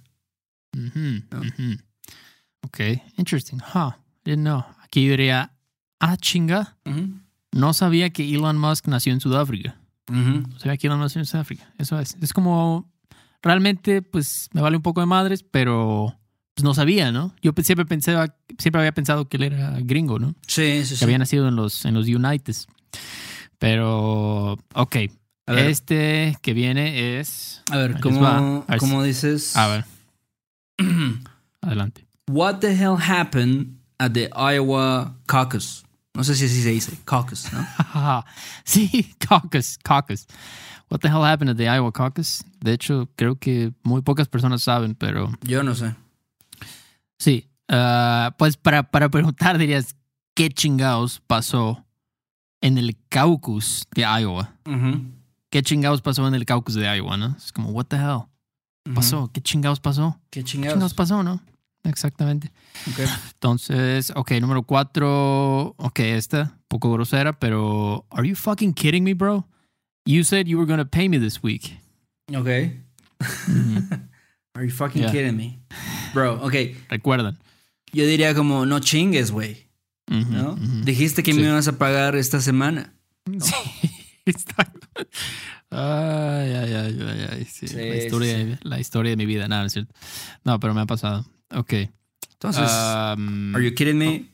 Ok, 2.62 2.80
interesting. 3.16 3.60
Huh, 3.60 3.92
didn't 4.24 4.42
know. 4.42 4.64
Aquí 4.82 5.08
diría, 5.08 5.52
ah, 6.00 6.16
chinga. 6.16 6.76
No 7.52 7.72
sabía 7.72 8.10
que 8.10 8.28
Elon 8.34 8.58
Musk 8.58 8.88
nació 8.88 9.12
en 9.12 9.20
Sudáfrica. 9.20 9.76
No 10.10 10.58
sabía 10.58 10.76
que 10.76 10.88
Elon 10.88 11.00
nació 11.00 11.20
en 11.20 11.26
Sudáfrica. 11.26 11.72
Eso 11.78 11.98
es. 11.98 12.16
Es 12.20 12.32
como, 12.32 12.90
realmente, 13.44 14.02
pues 14.02 14.48
me 14.52 14.60
vale 14.60 14.76
un 14.76 14.82
poco 14.82 15.00
de 15.00 15.06
madres, 15.06 15.44
pero 15.48 16.18
pues 16.54 16.64
no 16.64 16.74
sabía, 16.74 17.12
¿no? 17.12 17.34
Yo 17.42 17.52
siempre 17.62 17.84
pensaba, 17.84 18.34
siempre 18.58 18.80
había 18.80 18.92
pensado 18.92 19.28
que 19.28 19.36
él 19.36 19.44
era 19.44 19.76
gringo, 19.80 20.18
¿no? 20.18 20.34
Sí, 20.46 20.84
sí, 20.84 20.94
sí. 20.94 20.98
Que 20.98 21.04
había 21.04 21.18
nacido 21.18 21.46
en 21.48 21.56
los, 21.56 21.84
en 21.84 21.94
los 21.94 22.06
United. 22.08 22.56
Pero, 23.58 24.58
ok. 24.74 24.96
Este 25.46 26.38
que 26.40 26.54
viene 26.54 27.18
es. 27.18 27.62
A 27.70 27.76
ver, 27.76 28.00
¿cómo, 28.00 28.64
¿cómo 28.78 29.02
dices? 29.02 29.54
A 29.56 29.68
ver. 29.68 29.84
Adelante. 31.60 32.06
What 32.28 32.60
the 32.60 32.74
hell 32.74 32.96
happened 32.96 33.76
at 33.98 34.12
the 34.12 34.30
Iowa 34.34 35.16
caucus? 35.26 35.84
No 36.14 36.24
sé 36.24 36.34
si 36.36 36.44
así 36.46 36.62
se 36.62 36.70
dice, 36.70 36.92
caucus, 37.04 37.52
¿no? 37.52 37.66
sí, 38.64 39.14
caucus, 39.18 39.76
caucus. 39.82 40.26
What 40.90 41.00
the 41.00 41.08
hell 41.08 41.24
happened 41.24 41.50
at 41.50 41.56
the 41.56 41.68
Iowa 41.68 41.92
caucus? 41.92 42.44
De 42.60 42.72
hecho, 42.72 43.08
creo 43.16 43.36
que 43.36 43.72
muy 43.82 44.02
pocas 44.02 44.28
personas 44.28 44.62
saben, 44.62 44.94
pero. 44.94 45.32
Yo 45.42 45.62
no 45.62 45.74
sé. 45.74 45.94
Sí. 47.18 47.48
Ah, 47.68 48.34
pues 48.38 48.56
para, 48.56 48.82
para 48.82 49.08
preguntar, 49.08 49.58
dirías, 49.58 49.96
¿qué 50.34 50.50
chingados 50.50 51.20
pasó 51.26 51.84
en 52.60 52.78
el 52.78 52.96
caucus 53.08 53.86
de 53.94 54.02
Iowa? 54.02 54.54
¿Qué 55.50 55.62
chingados 55.62 56.02
pasó 56.02 56.26
en 56.28 56.34
el 56.34 56.44
caucus 56.44 56.74
de 56.74 56.84
Iowa, 56.96 57.16
no? 57.16 57.34
Es 57.36 57.52
como, 57.52 57.70
what 57.70 57.86
the 57.86 57.96
hell? 57.96 58.24
Pasó, 58.94 59.30
¿qué 59.32 59.40
chingados 59.40 59.80
pasó? 59.80 60.20
¿Qué 60.30 60.44
chingados? 60.44 60.92
pasó, 60.92 61.22
no? 61.22 61.40
Exactamente. 61.84 62.50
Okay. 62.92 63.06
Entonces, 63.34 64.12
ok, 64.14 64.32
número 64.40 64.62
cuatro. 64.62 65.74
Ok, 65.76 66.00
esta, 66.00 66.58
poco 66.68 66.92
grosera, 66.92 67.32
pero. 67.38 68.06
¿Are 68.10 68.26
you 68.28 68.34
fucking 68.34 68.72
kidding 68.72 69.04
me, 69.04 69.14
bro? 69.14 69.46
You 70.06 70.22
said 70.22 70.48
you 70.48 70.58
were 70.58 70.66
going 70.66 70.78
to 70.78 70.84
pay 70.84 71.08
me 71.08 71.18
this 71.18 71.42
week. 71.42 71.78
Ok. 72.34 72.46
Are 74.54 74.62
you 74.62 74.70
fucking 74.70 75.08
kidding 75.10 75.36
me? 75.36 75.58
Bro, 76.12 76.40
ok. 76.42 76.76
Recuerdan. 76.90 77.38
Yo 77.92 78.04
diría 78.04 78.34
como, 78.34 78.66
no 78.66 78.80
chingues, 78.80 79.30
güey. 79.30 79.56
¿No? 80.08 80.56
Dijiste 80.84 81.22
que 81.22 81.32
me 81.32 81.42
ibas 81.42 81.68
a 81.68 81.78
pagar 81.78 82.16
esta 82.16 82.40
semana. 82.40 82.92
Sí, 83.40 83.54
exacto. 84.26 84.86
Ay, 85.70 86.52
ay, 86.52 86.74
ay, 86.74 86.98
ay, 87.00 87.26
ay. 87.32 87.44
Sí. 87.46 87.66
la, 87.74 87.96
historia, 87.96 88.58
la 88.62 88.78
historia 88.78 89.10
de 89.10 89.16
mi 89.16 89.24
vida, 89.24 89.48
nada, 89.48 89.62
no 89.62 89.66
es 89.66 89.72
cierto. 89.72 89.94
No, 90.44 90.60
pero 90.60 90.74
me 90.74 90.82
ha 90.82 90.86
pasado. 90.86 91.24
Ok. 91.50 91.72
Entonces, 92.32 92.70
um, 92.70 93.54
are 93.54 93.64
you 93.64 93.74
kidding 93.74 93.96
me? 93.96 94.26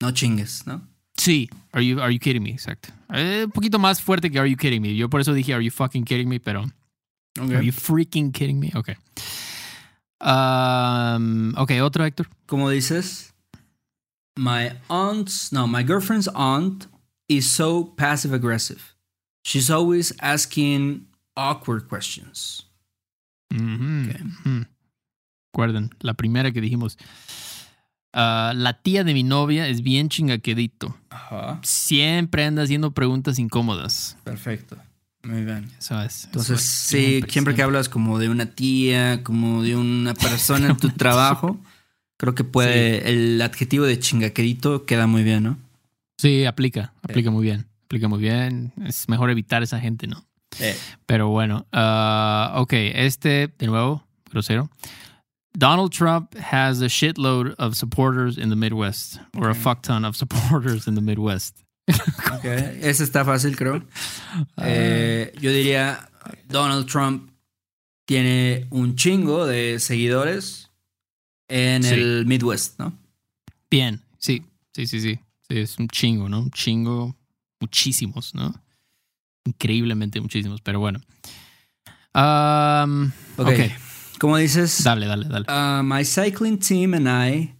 No 0.00 0.12
chingues, 0.12 0.66
¿no? 0.66 0.86
Sí, 1.16 1.48
are 1.72 1.82
you, 1.84 2.00
are 2.00 2.10
you 2.12 2.18
kidding 2.18 2.42
me? 2.42 2.50
Exacto. 2.50 2.90
Eh, 3.12 3.44
un 3.44 3.50
poquito 3.52 3.78
más 3.78 4.00
fuerte 4.02 4.30
que 4.30 4.38
Are 4.38 4.48
you 4.50 4.56
kidding 4.56 4.82
me? 4.82 4.94
Yo 4.96 5.08
por 5.08 5.20
eso 5.20 5.32
dije 5.32 5.54
Are 5.54 5.64
you 5.64 5.70
fucking 5.70 6.04
kidding 6.04 6.28
me, 6.28 6.40
pero 6.40 6.64
Are 7.38 7.64
you 7.64 7.72
freaking 7.72 8.32
kidding 8.32 8.58
me? 8.58 8.70
Ok. 8.74 8.90
Um, 10.20 11.54
ok, 11.56 11.72
otro 11.82 12.04
Héctor. 12.04 12.28
¿Cómo 12.46 12.70
dices? 12.70 13.32
My 14.36 14.70
aunt's, 14.88 15.52
no, 15.52 15.66
my 15.66 15.82
girlfriend's 15.84 16.28
aunt 16.34 16.86
is 17.28 17.46
so 17.50 17.84
passive 17.96 18.32
aggressive. 18.34 18.94
She's 19.44 19.70
always 19.70 20.12
asking 20.20 21.06
awkward 21.36 21.88
questions. 21.88 22.62
Ujú, 23.52 24.08
Ok. 24.10 24.20
ujú. 24.20 24.66
Recuerden, 25.52 25.90
la 26.00 26.14
primera 26.14 26.50
que 26.52 26.60
dijimos. 26.60 26.96
Ah, 28.14 28.52
la 28.54 28.74
tía 28.74 29.02
de 29.02 29.12
mi 29.12 29.24
novia 29.24 29.66
es 29.66 29.82
bien 29.82 30.08
chingaquedito. 30.08 30.96
Ajá. 31.10 31.58
Siempre 31.62 32.44
anda 32.44 32.62
haciendo 32.62 32.92
preguntas 32.92 33.40
incómodas. 33.40 34.16
Perfecto. 34.22 34.76
Muy 35.24 35.42
bien. 35.44 35.68
Eso 35.78 36.00
es. 36.00 36.26
Entonces, 36.26 36.50
eso 36.50 36.54
es. 36.54 36.62
sí, 36.62 37.22
siempre, 37.28 37.54
que 37.54 37.62
hablas 37.62 37.88
como 37.88 38.18
de 38.18 38.28
una 38.28 38.46
tía, 38.46 39.22
como 39.24 39.62
de 39.62 39.74
una 39.74 40.14
persona 40.14 40.68
en 40.68 40.76
tu 40.76 40.88
trabajo, 40.96 41.58
creo 42.16 42.34
que 42.34 42.44
puede, 42.44 43.10
el 43.10 43.42
adjetivo 43.42 43.84
de 43.84 43.98
chingaquerito 43.98 44.84
queda 44.84 45.06
muy 45.06 45.24
bien, 45.24 45.42
¿no? 45.42 45.58
Sí, 46.16 46.44
aplica. 46.44 46.92
Aplica 47.02 47.32
muy 47.32 47.42
bien. 47.42 47.66
Aplica 47.86 48.06
muy 48.06 48.20
bien. 48.20 48.72
Es 48.84 49.08
mejor 49.08 49.30
evitar 49.30 49.62
esa 49.62 49.80
gente, 49.80 50.06
¿no? 50.06 50.24
Pero 51.06 51.28
bueno, 51.30 51.66
ah, 51.72 52.52
ok, 52.58 52.72
este 52.72 53.52
de 53.58 53.66
nuevo, 53.66 54.04
grosero. 54.30 54.70
Donald 55.56 55.92
Trump 55.92 56.34
has 56.36 56.80
a 56.82 56.86
shitload 56.88 57.54
of 57.58 57.76
supporters 57.76 58.36
in 58.38 58.48
the 58.50 58.56
Midwest, 58.56 59.20
or 59.36 59.48
a 59.48 59.50
Okay. 59.52 59.60
fuck 59.60 59.82
ton 59.82 60.04
of 60.04 60.16
supporters 60.20 60.86
in 60.88 60.94
the 60.94 61.00
Midwest. 61.00 61.56
Ok, 62.32 62.44
ese 62.82 63.04
está 63.04 63.24
fácil, 63.24 63.56
creo. 63.56 63.82
Eh, 64.58 65.32
yo 65.40 65.50
diría, 65.50 66.08
Donald 66.48 66.86
Trump 66.86 67.30
tiene 68.06 68.66
un 68.70 68.96
chingo 68.96 69.46
de 69.46 69.78
seguidores 69.78 70.70
en 71.48 71.82
Sí. 71.82 71.94
el 71.94 72.26
Midwest, 72.26 72.78
¿no? 72.80 72.92
Bien, 73.70 74.00
sí, 74.18 74.42
sí, 74.72 74.86
sí, 74.86 75.00
sí. 75.00 75.18
Sí, 75.48 75.58
es 75.58 75.78
un 75.78 75.88
chingo, 75.88 76.28
¿no? 76.28 76.40
Un 76.40 76.50
chingo, 76.50 77.14
muchísimos, 77.60 78.34
¿no? 78.34 78.54
Increíblemente 79.44 80.20
muchísimos, 80.20 80.60
pero 80.62 80.80
bueno. 80.80 81.00
Um, 82.14 83.12
Ok. 83.36 83.48
ok, 83.48 83.60
Como 84.24 84.38
dices, 84.38 84.82
dale, 84.82 85.06
dale, 85.06 85.28
dale. 85.28 85.44
uh, 85.50 85.82
my 85.82 86.02
cycling 86.02 86.58
team 86.58 86.94
and 86.94 87.06
I 87.06 87.54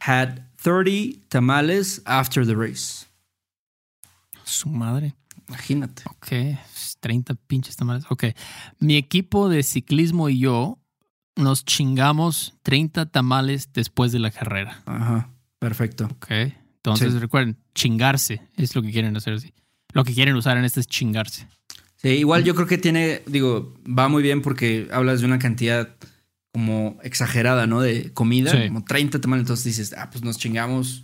had 0.00 0.40
30 0.56 1.20
tamales 1.28 2.02
after 2.04 2.44
the 2.44 2.56
race. 2.56 3.06
Su 4.42 4.68
madre. 4.70 5.14
Imagínate. 5.48 6.02
Ok, 6.10 6.58
30 6.98 7.36
pinches 7.46 7.76
tamales. 7.76 8.04
Ok, 8.08 8.24
mi 8.80 8.96
equipo 8.96 9.48
de 9.48 9.62
ciclismo 9.62 10.28
y 10.28 10.40
yo 10.40 10.80
nos 11.36 11.64
chingamos 11.64 12.54
30 12.64 13.06
tamales 13.06 13.68
después 13.72 14.10
de 14.10 14.18
la 14.18 14.32
carrera. 14.32 14.82
Ajá, 14.86 15.30
perfecto. 15.60 16.06
Ok, 16.06 16.26
entonces 16.30 17.12
Sí. 17.12 17.18
recuerden, 17.20 17.56
chingarse 17.72 18.42
es 18.56 18.74
lo 18.74 18.82
que 18.82 18.90
quieren 18.90 19.16
hacer. 19.16 19.38
sí. 19.40 19.54
Lo 19.92 20.02
que 20.02 20.12
quieren 20.12 20.34
usar 20.34 20.56
en 20.56 20.64
este 20.64 20.80
es 20.80 20.88
chingarse. 20.88 21.46
Sí, 22.04 22.10
igual 22.10 22.44
yo 22.44 22.54
creo 22.54 22.66
que 22.68 22.78
tiene, 22.78 23.22
digo, 23.26 23.74
va 23.86 24.08
muy 24.08 24.22
bien 24.22 24.42
porque 24.42 24.88
hablas 24.92 25.20
de 25.20 25.26
una 25.26 25.38
cantidad 25.40 25.88
como 26.52 26.98
exagerada, 27.02 27.66
¿no? 27.66 27.80
De 27.80 28.12
comida, 28.12 28.52
Sí. 28.52 28.68
como 28.68 28.84
30 28.84 29.20
tamales. 29.20 29.42
Entonces 29.42 29.64
dices, 29.64 29.94
ah, 29.98 30.10
pues 30.10 30.22
nos 30.22 30.38
chingamos 30.38 31.02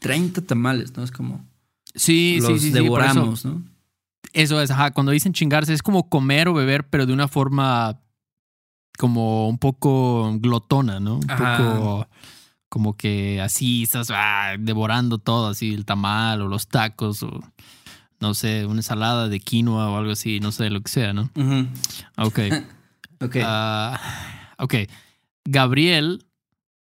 30 0.00 0.42
tamales, 0.42 0.96
¿no? 0.96 1.02
Es 1.02 1.10
como 1.10 1.44
Sí, 1.94 2.38
los 2.40 2.46
sí, 2.52 2.58
sí, 2.58 2.64
sí. 2.66 2.70
por 2.70 2.76
eso- 2.76 2.82
devoramos, 2.84 3.44
¿no? 3.44 3.62
Eso 4.32 4.60
es, 4.62 4.70
ajá. 4.70 4.92
Cuando 4.92 5.10
dicen 5.12 5.32
chingarse 5.32 5.72
es 5.74 5.82
como 5.82 6.08
comer 6.08 6.48
o 6.48 6.54
beber, 6.54 6.88
pero 6.88 7.04
de 7.06 7.12
una 7.12 7.28
forma 7.28 7.98
como 8.98 9.48
un 9.48 9.58
poco 9.58 10.36
glotona, 10.38 11.00
¿no? 11.00 11.16
Un 11.16 11.30
Ajá. 11.30 11.56
poco 11.56 12.08
como 12.68 12.96
que 12.96 13.40
así 13.40 13.82
estás 13.82 14.08
ah, 14.14 14.54
devorando 14.58 15.18
todo, 15.18 15.48
así 15.48 15.74
el 15.74 15.84
tamal 15.84 16.40
o 16.42 16.48
los 16.48 16.68
tacos 16.68 17.22
o 17.22 17.40
no 18.22 18.34
sé, 18.34 18.66
una 18.66 18.78
ensalada 18.78 19.28
de 19.28 19.40
quinoa 19.40 19.90
o 19.90 19.98
algo 19.98 20.12
así, 20.12 20.38
no 20.38 20.52
sé, 20.52 20.70
lo 20.70 20.80
que 20.80 20.88
sea, 20.88 21.12
¿no? 21.12 21.28
Ujú. 21.34 21.66
Ok. 22.16 22.38
Ok. 23.20 23.36
Ah, 23.44 24.00
ok. 24.58 24.74
Gabriel, 25.44 26.24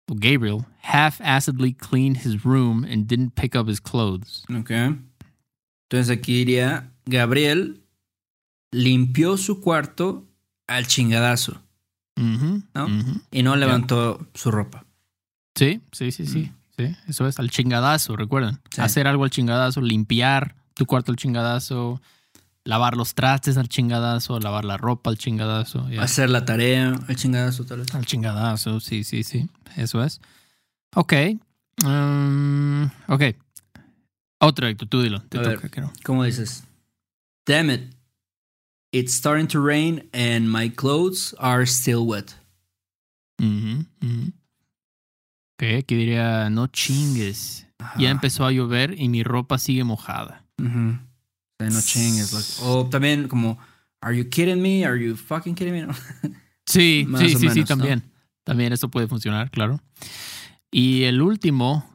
o 0.07 0.13
Gabriel, 0.13 0.65
half-assedly 0.83 1.73
cleaned 1.73 2.17
his 2.17 2.43
room 2.43 2.83
and 2.83 3.07
didn't 3.07 3.33
pick 3.33 3.55
up 3.55 3.67
his 3.67 3.81
clothes. 3.81 4.43
Ok. 4.55 4.69
Entonces 4.69 6.15
aquí 6.15 6.35
diría, 6.35 6.91
Gabriel 7.07 7.81
limpió 8.71 9.35
su 9.37 9.61
cuarto 9.61 10.27
al 10.67 10.85
chingadazo 10.85 11.59
¿No? 12.15 12.87
y 13.31 13.41
no 13.41 13.55
levantó 13.55 14.27
su 14.35 14.51
ropa. 14.51 14.85
Sí, 15.55 15.81
sí, 15.91 16.11
sí, 16.11 16.27
sí. 16.27 16.51
Sí, 16.77 16.95
eso 17.07 17.27
es 17.27 17.39
al 17.39 17.49
chingadazo, 17.49 18.15
recuerden. 18.15 18.59
Sí. 18.69 18.81
Hacer 18.81 19.07
algo 19.07 19.23
al 19.23 19.31
chingadazo, 19.31 19.81
limpiar 19.81 20.55
tu 20.77 20.85
cuarto 20.85 21.11
al 21.11 21.17
chingadazo, 21.17 22.01
lavar 22.63 22.95
los 22.95 23.13
trastes 23.15 23.57
al 23.57 23.67
chingadazo, 23.67 24.39
lavar 24.39 24.63
la 24.65 24.77
ropa 24.77 25.09
al 25.09 25.17
chingadazo. 25.17 25.87
Hacer 25.99 26.29
la 26.29 26.45
tarea 26.45 26.93
al 27.07 27.15
chingadazo, 27.15 27.65
tal 27.65 27.79
vez. 27.79 27.93
Al 27.95 28.05
chingadazo, 28.05 28.79
sí, 28.79 29.03
sí, 29.03 29.23
sí. 29.23 29.49
Eso 29.75 30.03
es. 30.03 30.21
Ok. 30.95 31.13
Um, 31.85 32.85
ok. 33.07 33.23
Otro, 34.39 34.67
Héctor, 34.67 34.87
tú 34.87 35.01
dilo. 35.01 35.21
Te 35.23 35.39
A 35.39 35.41
toca, 35.43 35.61
ver. 35.61 35.71
creo. 35.71 35.91
¿Cómo 36.03 36.23
dices? 36.23 36.63
Damn 37.45 37.71
it. 37.71 37.93
It's 38.91 39.13
starting 39.13 39.47
to 39.47 39.59
rain 39.59 40.09
and 40.13 40.49
my 40.49 40.69
clothes 40.69 41.35
are 41.39 41.65
still 41.65 42.05
wet. 42.05 42.35
Ujú, 43.39 43.85
ujú. 44.01 44.31
Ok, 45.59 45.63
aquí 45.79 45.95
diría, 45.95 46.49
no 46.49 46.67
chingues. 46.67 47.65
Ajá. 47.79 47.99
Ya 47.99 48.09
empezó 48.11 48.45
a 48.45 48.51
llover 48.51 48.99
y 48.99 49.09
mi 49.09 49.23
ropa 49.23 49.57
sigue 49.57 49.83
mojada. 49.83 50.45
Ujú. 50.59 50.97
O 51.59 51.63
sea, 51.63 51.69
no 51.69 51.81
chingues. 51.81 52.33
like- 52.33 52.61
O 52.61 52.87
también 52.89 53.27
como, 53.27 53.57
are 54.01 54.15
you 54.17 54.29
kidding 54.29 54.61
me? 54.61 54.85
Are 54.85 54.97
you 55.03 55.15
fucking 55.15 55.55
kidding 55.55 55.73
me? 55.73 55.81
No. 55.87 55.93
Sí, 56.69 57.05
Más 57.07 57.21
sí, 57.21 57.29
sí, 57.37 57.49
sí, 57.49 57.59
¿no? 57.61 57.65
también. 57.65 58.03
También 58.43 58.73
eso 58.73 58.89
puede 58.89 59.07
funcionar, 59.07 59.49
claro. 59.51 59.79
Y 60.69 61.03
el 61.03 61.21
último, 61.21 61.85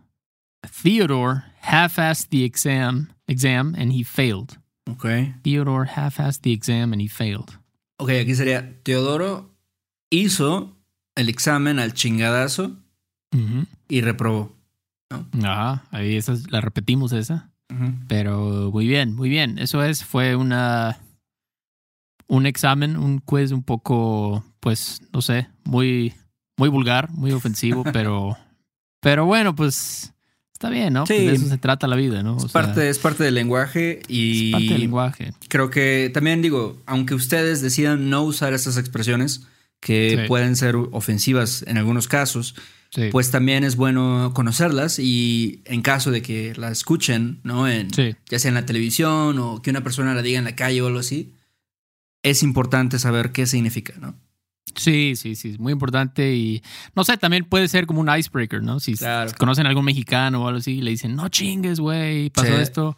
Theodore 0.83 1.43
half-assed 1.61 2.29
the 2.31 2.45
exam, 2.47 3.09
exam 3.27 3.75
and 3.77 3.93
he 3.93 4.03
failed. 4.03 4.59
Ok. 4.91 5.05
Theodore 5.43 5.87
half-assed 5.95 6.41
the 6.41 6.53
exam 6.53 6.93
and 6.95 7.03
he 7.03 7.09
failed. 7.09 7.51
Ok, 7.99 8.11
aquí 8.23 8.35
sería, 8.35 8.83
Teodoro 8.83 9.55
hizo 10.11 10.75
el 11.17 11.29
examen 11.29 11.79
al 11.79 11.93
chingadazo 11.93 12.79
y 13.89 14.01
reprobó. 14.01 14.57
Ajá, 15.11 15.85
ahí 15.91 16.17
esa, 16.17 16.33
es- 16.33 16.51
la 16.51 16.63
repetimos 16.63 17.13
esa. 17.13 17.52
Pero 18.09 18.71
muy 18.73 18.87
bien, 18.87 19.15
muy 19.15 19.29
bien. 19.29 19.59
Eso 19.59 19.83
es, 19.83 20.05
fue 20.05 20.37
una 20.37 20.99
un 22.29 22.47
examen, 22.47 22.97
un 22.97 23.19
quiz 23.19 23.51
un 23.53 23.63
poco, 23.63 24.45
pues, 24.61 25.03
no 25.13 25.21
sé, 25.21 25.49
muy, 25.65 26.15
muy 26.57 26.69
vulgar, 26.71 27.11
muy 27.11 27.33
ofensivo, 27.33 27.85
pero, 27.93 28.37
pero 29.01 29.27
bueno, 29.27 29.55
pues 29.55 30.15
está 30.55 30.71
bien, 30.71 30.95
¿no? 30.95 31.05
Sí. 31.07 31.15
Pues 31.15 31.27
de 31.27 31.33
eso 31.35 31.49
se 31.49 31.59
trata 31.59 31.87
la 31.87 31.97
vida, 31.97 32.23
¿no? 32.23 32.35
O 32.35 32.47
Es, 32.47 32.51
sea, 32.51 32.63
parte, 32.63 32.89
es 32.89 32.99
parte 32.99 33.25
del 33.25 33.35
lenguaje 33.35 34.01
y 34.09 34.47
es 34.47 34.53
parte 34.53 34.67
del 34.69 34.81
lenguaje. 34.81 35.33
creo 35.49 35.69
que 35.71 36.11
también 36.15 36.41
digo, 36.41 36.81
aunque 36.87 37.15
ustedes 37.15 37.61
decidan 37.61 38.09
no 38.09 38.23
usar 38.23 38.55
estas 38.55 38.79
expresiones 38.79 39.47
que 39.81 40.21
Sí. 40.23 40.29
pueden 40.29 40.57
ser 40.57 40.77
ofensivas 40.77 41.65
en 41.67 41.77
algunos 41.77 42.07
casos, 42.09 42.55
Sí. 42.95 43.09
pues 43.11 43.31
también 43.31 43.65
es 43.65 43.77
bueno 43.77 44.33
conocerlas 44.35 44.99
y 44.99 45.63
en 45.65 45.81
caso 45.81 46.11
de 46.11 46.21
que 46.21 46.53
la 46.57 46.71
escuchen, 46.71 47.41
¿no? 47.43 47.67
En, 47.67 47.91
sí, 47.93 48.15
Ya 48.29 48.39
sea 48.39 48.51
en 48.51 48.55
la 48.55 48.67
televisión 48.67 49.39
o 49.39 49.63
que 49.63 49.71
una 49.71 49.83
persona 49.83 50.15
la 50.15 50.21
diga 50.21 50.39
en 50.39 50.45
la 50.45 50.55
calle 50.57 50.83
o 50.83 50.89
algo 50.89 50.99
así, 50.99 51.33
es 52.23 52.43
importante 52.43 52.99
saber 52.99 53.33
qué 53.33 53.47
significa, 53.47 53.95
¿no? 53.99 54.15
sí, 54.75 55.15
sí, 55.17 55.35
sí, 55.37 55.51
es 55.51 55.59
muy 55.59 55.73
importante 55.73 56.35
y 56.35 56.63
no 56.95 57.05
sé, 57.05 57.17
también 57.19 57.45
puede 57.45 57.69
ser 57.69 57.87
como 57.87 58.01
un 58.01 58.09
icebreaker, 58.15 58.63
¿no? 58.63 58.79
Si 58.81 58.95
Claro. 58.95 59.31
conocen 59.39 59.67
a 59.67 59.69
algún 59.69 59.85
mexicano 59.85 60.43
o 60.45 60.49
algo 60.49 60.59
así, 60.61 60.81
le 60.81 60.91
dicen, 60.91 61.15
no 61.17 61.29
chingues, 61.29 61.79
güey, 61.81 62.31
pasó 62.31 62.49
Sí. 62.57 62.63
esto. 62.63 62.97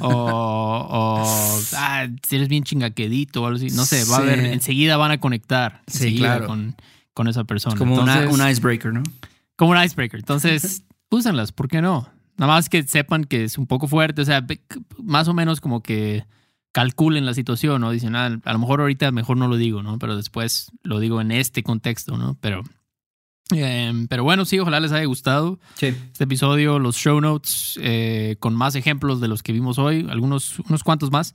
o, 0.00 0.08
o 0.08 1.60
ah, 1.76 2.06
eres 2.30 2.48
bien 2.48 2.64
chingaquedito 2.64 3.42
o 3.42 3.46
algo 3.46 3.56
así. 3.56 3.68
No 3.74 3.84
sé, 3.86 4.04
va 4.10 4.16
a 4.16 4.20
haber, 4.20 4.40
enseguida 4.40 4.96
van 4.96 5.10
a 5.12 5.18
conectar 5.18 5.82
Sí, 5.86 6.16
claro. 6.16 6.46
con, 6.46 6.76
con 7.14 7.28
esa 7.28 7.44
persona. 7.44 7.74
Es 7.74 7.78
como 7.78 7.94
una- 8.00 8.18
Entonces, 8.22 8.40
un 8.40 8.48
icebreaker, 8.50 8.92
¿no? 8.92 9.02
Como 9.56 9.72
un 9.72 9.82
icebreaker. 9.82 10.20
Entonces, 10.20 10.84
úsenlas, 11.10 11.52
¿por 11.52 11.68
qué 11.68 11.82
no? 11.82 12.08
Nada 12.36 12.52
más 12.52 12.68
que 12.68 12.82
sepan 12.82 13.24
que 13.24 13.44
es 13.44 13.56
un 13.58 13.66
poco 13.66 13.88
fuerte, 13.88 14.22
o 14.22 14.24
sea, 14.24 14.46
más 15.02 15.26
o 15.28 15.34
menos 15.34 15.60
como 15.60 15.82
que 15.82 16.24
calculen 16.72 17.24
la 17.24 17.32
situación, 17.32 17.80
¿no? 17.80 17.90
Dicen, 17.90 18.14
ah, 18.14 18.38
a 18.44 18.52
lo 18.52 18.58
mejor 18.58 18.80
ahorita 18.80 19.10
mejor 19.10 19.38
no 19.38 19.48
lo 19.48 19.56
digo, 19.56 19.82
¿no? 19.82 19.98
Pero 19.98 20.16
después 20.16 20.70
lo 20.82 21.00
digo 21.00 21.20
en 21.22 21.30
este 21.32 21.62
contexto, 21.62 22.16
¿no? 22.18 22.36
Pero 22.40 22.62
Em, 23.50 24.08
pero 24.08 24.24
bueno, 24.24 24.44
sí, 24.44 24.58
ojalá 24.58 24.80
les 24.80 24.90
haya 24.90 25.04
gustado 25.04 25.60
Sí. 25.74 25.86
este 25.86 26.24
episodio, 26.24 26.80
los 26.80 26.96
show 26.96 27.20
notes 27.20 27.78
eh, 27.80 28.34
con 28.40 28.56
más 28.56 28.74
ejemplos 28.74 29.20
de 29.20 29.28
los 29.28 29.44
que 29.44 29.52
vimos 29.52 29.78
hoy, 29.78 30.04
algunos, 30.10 30.58
unos 30.68 30.82
cuantos 30.82 31.12
más. 31.12 31.32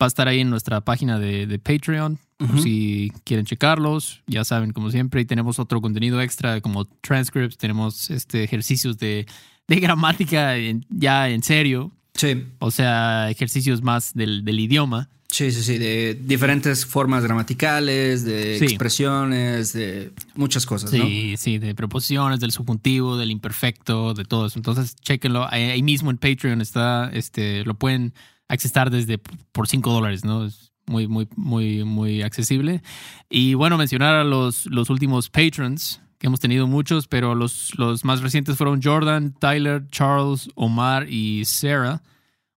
Va 0.00 0.06
a 0.06 0.06
estar 0.06 0.28
ahí 0.28 0.38
en 0.38 0.50
nuestra 0.50 0.80
página 0.82 1.18
de, 1.18 1.48
de 1.48 1.58
Patreon, 1.58 2.20
si 2.62 3.12
quieren 3.24 3.46
checarlos. 3.46 4.20
Ya 4.26 4.44
saben, 4.44 4.72
como 4.72 4.90
siempre, 4.90 5.20
y 5.20 5.24
tenemos 5.24 5.58
otro 5.58 5.80
contenido 5.80 6.20
extra 6.20 6.60
como 6.60 6.84
transcripts, 6.84 7.56
tenemos 7.58 8.10
este 8.10 8.44
ejercicios 8.44 8.98
de, 8.98 9.26
de 9.66 9.76
gramática 9.80 10.56
en- 10.56 10.86
ya 10.88 11.28
en 11.28 11.42
serio, 11.42 11.90
Sí. 12.14 12.44
o 12.60 12.70
sea, 12.70 13.30
ejercicios 13.30 13.82
más 13.82 14.14
del, 14.14 14.44
del 14.44 14.60
idioma. 14.60 15.08
Sí, 15.30 15.52
sí, 15.52 15.62
sí, 15.62 15.76
de 15.78 16.14
diferentes 16.14 16.86
formas 16.86 17.22
gramaticales, 17.22 18.24
de 18.24 18.58
Sí. 18.58 18.64
expresiones, 18.64 19.74
de 19.74 20.10
muchas 20.34 20.64
cosas, 20.64 20.90
¿no? 20.92 21.04
Sí, 21.04 21.34
sí, 21.36 21.58
de 21.58 21.74
preposiciones, 21.74 22.40
del 22.40 22.50
subjuntivo, 22.50 23.18
del 23.18 23.30
imperfecto, 23.30 24.14
de 24.14 24.24
todo 24.24 24.46
eso. 24.46 24.58
Entonces, 24.58 24.96
chéquenlo. 24.96 25.46
Ahí, 25.52 25.64
ahí 25.64 25.82
mismo 25.82 26.10
en 26.10 26.16
Patreon 26.16 26.60
está, 26.62 27.10
este, 27.12 27.62
lo 27.64 27.74
pueden 27.74 28.14
accesar 28.48 28.90
desde 28.90 29.18
por 29.18 29.68
5 29.68 29.92
dólares, 29.92 30.24
¿no? 30.24 30.46
Es 30.46 30.67
muy, 30.88 31.06
muy, 31.06 31.28
muy, 31.36 31.84
muy 31.84 32.22
accesible. 32.22 32.82
Y 33.30 33.54
bueno, 33.54 33.76
mencionar 33.78 34.14
a 34.14 34.24
los, 34.24 34.66
los 34.66 34.90
últimos 34.90 35.30
patrons, 35.30 36.00
que 36.18 36.26
hemos 36.26 36.40
tenido 36.40 36.66
muchos, 36.66 37.06
pero 37.06 37.34
los, 37.34 37.76
los 37.78 38.04
más 38.04 38.20
recientes 38.22 38.56
fueron 38.56 38.80
Jordan, 38.82 39.34
Tyler, 39.38 39.86
Charles, 39.90 40.48
Omar 40.56 41.08
y 41.08 41.44
Sarah. 41.44 42.02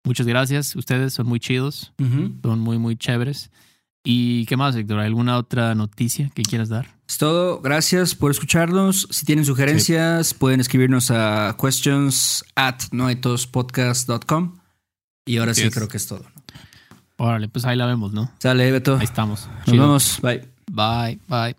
Muchas 0.03 0.25
gracias. 0.25 0.75
Ustedes 0.75 1.13
son 1.13 1.27
muy 1.27 1.39
chidos, 1.39 1.93
Ujú. 1.99 2.33
son 2.41 2.59
muy, 2.59 2.79
muy 2.79 2.95
chéveres. 2.95 3.51
¿Y 4.03 4.45
qué 4.47 4.57
más, 4.57 4.75
Héctor? 4.75 4.99
¿Alguna 4.99 5.37
otra 5.37 5.75
noticia 5.75 6.31
que 6.33 6.41
quieras 6.41 6.69
dar? 6.69 6.87
Es 7.07 7.19
todo. 7.19 7.61
Gracias 7.61 8.15
por 8.15 8.31
escucharnos. 8.31 9.07
Si 9.11 9.27
tienen 9.27 9.45
sugerencias, 9.45 10.33
pueden 10.33 10.59
escribirnos 10.59 11.11
a 11.11 11.55
questions 11.61 12.43
at 12.55 12.79
noetospodcast.com. 12.91 14.57
Y 15.25 15.37
ahora 15.37 15.53
sí 15.53 15.61
es. 15.63 15.73
creo 15.75 15.87
que 15.87 15.97
es 15.97 16.07
todo. 16.07 16.23
¿no? 16.35 16.40
Órale, 17.23 17.49
pues 17.49 17.65
ahí 17.65 17.77
la 17.77 17.85
vemos, 17.85 18.13
¿no? 18.13 18.31
Sale, 18.39 18.71
Beto. 18.71 18.95
Ahí 18.97 19.03
estamos. 19.03 19.47
Nos 19.47 19.65
Chido. 19.65 19.83
vemos. 19.83 20.19
Bye. 20.23 20.41
Bye, 20.71 21.19
bye. 21.27 21.55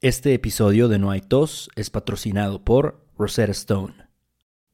Este 0.00 0.34
episodio 0.34 0.86
de 0.86 1.00
No 1.00 1.10
hay 1.10 1.20
tos 1.20 1.68
es 1.74 1.90
patrocinado 1.90 2.64
por 2.64 3.04
Rosetta 3.18 3.50
Stone. 3.50 3.96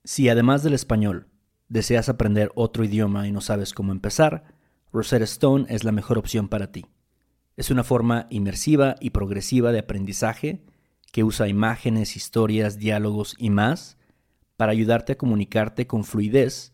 Si 0.04 0.28
además 0.28 0.62
del 0.62 0.74
español 0.74 1.28
deseas 1.70 2.10
aprender 2.10 2.52
otro 2.54 2.84
idioma 2.84 3.26
y 3.26 3.32
no 3.32 3.40
sabes 3.40 3.72
cómo 3.72 3.90
empezar, 3.90 4.44
Rosetta 4.92 5.24
Stone 5.24 5.64
es 5.70 5.84
la 5.84 5.92
mejor 5.92 6.18
opción 6.18 6.48
para 6.48 6.70
ti. 6.70 6.84
Es 7.56 7.70
una 7.70 7.82
forma 7.82 8.26
inmersiva 8.28 8.96
y 9.00 9.08
progresiva 9.08 9.72
de 9.72 9.78
aprendizaje 9.78 10.66
que 11.12 11.24
usa 11.24 11.48
imágenes, 11.48 12.14
historias, 12.14 12.78
diálogos 12.78 13.36
y 13.38 13.48
más 13.48 13.96
para 14.58 14.72
ayudarte 14.72 15.14
a 15.14 15.16
comunicarte 15.16 15.86
con 15.86 16.04
fluidez 16.04 16.73